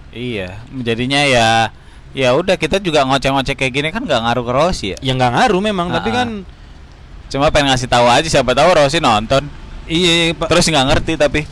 Iya, 0.09 0.57
jadinya 0.75 1.21
ya 1.21 1.69
ya 2.09 2.33
udah 2.33 2.57
kita 2.57 2.81
juga 2.81 3.05
ngoceh-ngoceh 3.05 3.53
kayak 3.53 3.69
gini 3.71 3.89
kan 3.89 4.01
nggak 4.01 4.17
ngaruh 4.19 4.41
ke 4.41 4.51
Rossi 4.51 4.85
ya. 4.89 4.97
ya 4.99 5.13
nggak 5.13 5.31
ngaruh 5.31 5.61
memang 5.61 5.87
tapi 5.89 6.09
Ah, 6.09 6.15
kan 6.15 6.29
Cuma 7.29 7.53
pengen 7.53 7.69
ngasih 7.69 7.85
tahu 7.85 8.09
aja 8.09 8.25
siapa 8.25 8.57
tahu 8.57 8.73
Rossi 8.73 8.97
nonton. 8.97 9.45
iya 9.85 10.33
Pak 10.33 10.49
Terus 10.49 10.65
nggak 10.65 10.85
ngerti 10.89 11.13
tapi 11.13 11.45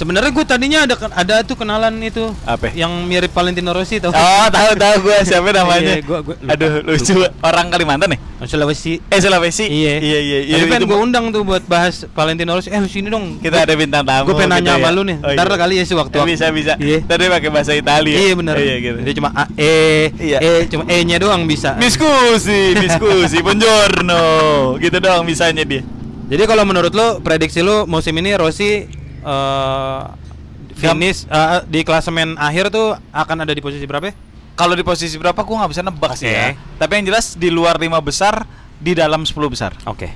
Sebenarnya 0.00 0.32
gue 0.32 0.44
tadinya 0.48 0.78
ada 0.80 0.96
ada 1.12 1.44
tuh 1.44 1.60
kenalan 1.60 1.92
itu 2.00 2.32
Apa? 2.48 2.72
yang 2.72 2.88
mirip 3.04 3.28
Valentino 3.30 3.68
Rossi 3.70 4.00
tau. 4.00 4.08
Oh, 4.08 4.46
tahu 4.48 4.72
tahu 4.72 4.96
gue 5.04 5.16
siapa 5.22 5.52
namanya. 5.60 5.92
Iya, 5.92 6.00
gua- 6.00 6.24
gua 6.24 6.40
lupa. 6.40 6.56
Aduh, 6.56 6.72
lucu. 6.88 7.20
Orang 7.38 7.68
Kalimantan 7.68 8.16
nih? 8.16 8.20
Sulawesi. 8.40 8.96
Eh, 9.04 9.20
Sulawesi. 9.20 9.68
Iya. 9.68 10.00
Iya, 10.00 10.18
iya, 10.18 10.38
iya. 10.40 10.54
Tapi 10.56 10.72
kan 10.72 10.80
itu 10.80 10.88
gue 10.88 10.98
undang 10.98 11.28
tuh 11.28 11.44
buat 11.44 11.60
bahas 11.68 12.08
Valentino 12.10 12.56
Rossi. 12.56 12.72
Eh 12.72 12.80
sini 12.88 13.12
dong. 13.12 13.36
kita 13.44 13.60
ada 13.60 13.76
bintang 13.76 14.00
tamu. 14.00 14.24
Gue 14.24 14.40
pengen 14.40 14.56
nanya 14.56 14.72
gitu 14.72 14.72
sama 14.72 14.88
ya. 14.88 14.96
lu 14.96 15.02
nih. 15.04 15.16
Oh, 15.20 15.30
Ntar 15.36 15.46
iya. 15.46 15.56
kali 15.60 15.74
ya 15.76 15.84
sih 15.84 15.96
waktu 16.00 16.16
Eh, 16.16 16.24
bisa 16.26 16.44
bisa. 16.48 16.72
Iya. 16.80 16.98
Tadi 17.04 17.22
pakai 17.28 17.50
bahasa 17.52 17.72
Italia. 17.76 18.16
Iya 18.16 18.32
benar. 18.32 18.54
Iya 18.56 18.74
gitu. 18.80 18.98
Dia 19.04 19.14
cuma 19.14 19.28
A, 19.36 19.44
E, 19.52 19.76
Iya. 20.16 20.38
E, 20.40 20.50
cuma 20.64 20.88
E-nya 20.88 21.20
doang 21.20 21.44
bisa. 21.44 21.76
Diskusi, 21.76 22.72
diskusi, 22.82 23.36
buongiorno. 23.44 24.24
Gitu 24.80 24.96
doang 24.96 25.28
bisanya 25.28 25.60
dia. 25.60 25.84
Jadi 26.32 26.42
kalau 26.46 26.64
menurut 26.64 26.94
lo 26.94 27.20
prediksi 27.20 27.60
lo 27.60 27.84
musim 27.84 28.16
ini 28.16 28.32
Rossi 28.32 28.86
eh 29.20 30.02
finish 30.80 31.28
eh, 31.28 31.60
di 31.68 31.84
klasemen 31.84 32.40
akhir 32.40 32.72
tuh 32.72 32.96
akan 33.12 33.44
ada 33.44 33.52
di 33.52 33.60
posisi 33.60 33.84
berapa? 33.84 34.08
ya? 34.08 34.14
Kalau 34.56 34.76
di 34.76 34.84
posisi 34.84 35.16
berapa 35.16 35.40
gua 35.40 35.64
nggak 35.64 35.72
bisa 35.72 35.82
nebak 35.84 36.12
sih 36.16 36.28
Oke. 36.28 36.36
ya. 36.36 36.48
Tapi 36.80 36.92
yang 37.00 37.04
jelas 37.12 37.36
di 37.36 37.48
luar 37.48 37.80
lima 37.80 38.00
besar, 38.00 38.44
di 38.80 38.96
dalam 38.96 39.24
10 39.24 39.36
besar. 39.52 39.72
Oke. 39.84 40.08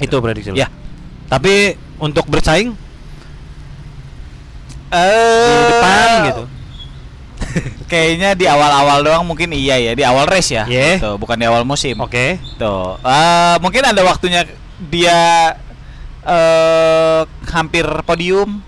Itu 0.00 0.20
prediksi. 0.20 0.52
Ya. 0.52 0.68
Tapi 1.28 1.76
untuk 2.00 2.28
bersaing 2.28 2.72
Eh 4.88 5.52
di 5.52 5.64
depan 5.68 6.08
gitu. 6.32 6.44
Kayaknya 7.92 8.30
di 8.36 8.44
awal-awal 8.48 9.04
doang 9.04 9.24
mungkin 9.24 9.52
iya 9.52 9.76
ya, 9.76 9.92
di 9.92 10.04
awal 10.04 10.24
race 10.28 10.52
ya. 10.52 10.64
Iya. 10.64 11.00
Tuh, 11.00 11.16
bukan 11.20 11.36
di 11.36 11.44
awal 11.44 11.64
musim. 11.68 11.96
Oke. 12.00 12.40
Tuh. 12.56 12.96
Eh, 13.00 13.56
mungkin 13.60 13.84
ada 13.84 14.00
waktunya 14.04 14.48
dia 14.88 15.52
eh 16.24 17.20
hampir 17.48 17.84
podium. 18.02 18.58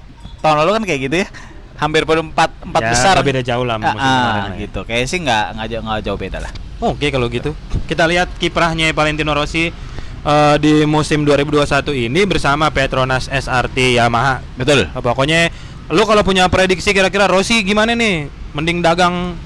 Tahun 0.41 0.57
lalu 0.57 0.71
kan 0.77 0.83
kayak 0.85 1.01
gitu 1.07 1.17
ya. 1.21 1.29
Hampir 1.77 2.05
podium 2.05 2.29
4 2.31 2.69
empat 2.69 2.83
Ya, 2.83 2.91
besar. 2.93 3.15
beda 3.21 3.41
jauh 3.41 3.65
lah 3.65 3.77
Ah, 3.77 3.93
musim 3.93 4.01
kemarin 4.01 4.53
ya. 4.53 4.59
gitu. 4.61 4.81
Kayak 4.85 5.05
sih 5.07 5.19
nggak 5.19 5.45
nggak 5.57 5.67
jauh, 5.69 5.83
nggak 5.83 6.01
jauh 6.05 6.19
beda 6.19 6.39
lah. 6.39 6.53
Oke 6.83 7.07
kalau 7.09 7.27
gitu. 7.29 7.53
Kita 7.85 8.05
lihat 8.05 8.29
kiprahnya 8.37 8.89
Valentino 8.91 9.33
Rossi 9.33 9.73
eh, 10.21 10.57
di 10.59 10.85
musim 10.85 11.25
2021 11.25 11.65
ini 11.99 12.21
bersama 12.25 12.69
Petronas 12.69 13.27
SRT 13.27 13.97
Yamaha. 13.97 14.45
Betul. 14.55 14.87
Nah, 14.87 15.01
pokoknya 15.01 15.49
lu 15.89 16.05
kalau 16.05 16.21
punya 16.21 16.45
prediksi 16.47 16.93
kira-kira 16.93 17.25
Rossi 17.25 17.61
gimana 17.61 17.93
nih? 17.93 18.29
Mending 18.53 18.81
dagang 18.81 19.37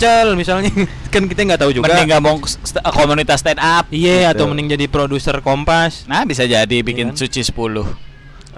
pecel 0.00 0.32
misalnya 0.32 0.72
kan 1.12 1.28
kita 1.28 1.40
nggak 1.44 1.60
tahu 1.60 1.76
juga. 1.76 1.92
Mending 1.92 2.08
gabung 2.08 2.40
st- 2.40 2.80
komunitas 2.88 3.44
stand 3.44 3.60
up. 3.60 3.84
Iya 3.92 4.32
gitu. 4.32 4.40
atau 4.40 4.44
mending 4.48 4.72
jadi 4.72 4.88
produser 4.88 5.36
Kompas. 5.44 6.08
Nah, 6.08 6.24
bisa 6.24 6.48
jadi 6.48 6.80
bikin 6.80 7.12
kan? 7.12 7.20
suci 7.20 7.44
10. 7.44 7.52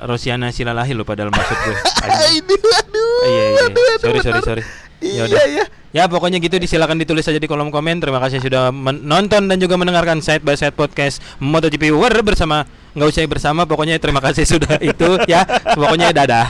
Rosiana 0.02 0.54
Silalahi 0.54 0.94
lupa 0.94 1.18
dalam 1.18 1.34
maksud 1.34 1.58
gue. 1.58 1.76
Aduh, 2.06 2.58
aduh. 2.58 3.18
Iya, 3.22 3.44
iya. 3.44 3.62
aduh, 3.66 3.82
aduh, 3.82 3.98
Sorry, 4.02 4.18
sorry, 4.22 4.40
sorry. 4.42 4.62
Iya, 5.02 5.26
Yaudah. 5.26 5.46
iya. 5.50 5.64
Ya 5.92 6.04
pokoknya 6.08 6.38
gitu 6.38 6.56
disilakan 6.56 6.96
ditulis 6.96 7.26
aja 7.26 7.38
di 7.38 7.46
kolom 7.50 7.74
komen. 7.74 7.98
Terima 7.98 8.22
kasih 8.22 8.38
sudah 8.38 8.70
menonton 8.70 9.50
dan 9.50 9.58
juga 9.58 9.74
mendengarkan 9.74 10.22
Side 10.22 10.46
by 10.46 10.54
Side 10.54 10.78
podcast 10.78 11.18
MotoGP 11.38 11.90
War 11.90 12.14
bersama 12.22 12.64
nggak 12.94 13.08
usah 13.08 13.24
bersama 13.26 13.62
pokoknya 13.66 13.98
terima 13.98 14.22
kasih 14.22 14.46
sudah 14.46 14.78
itu 14.94 15.18
ya. 15.26 15.42
Pokoknya. 15.74 16.14
Dadah. 16.14 16.46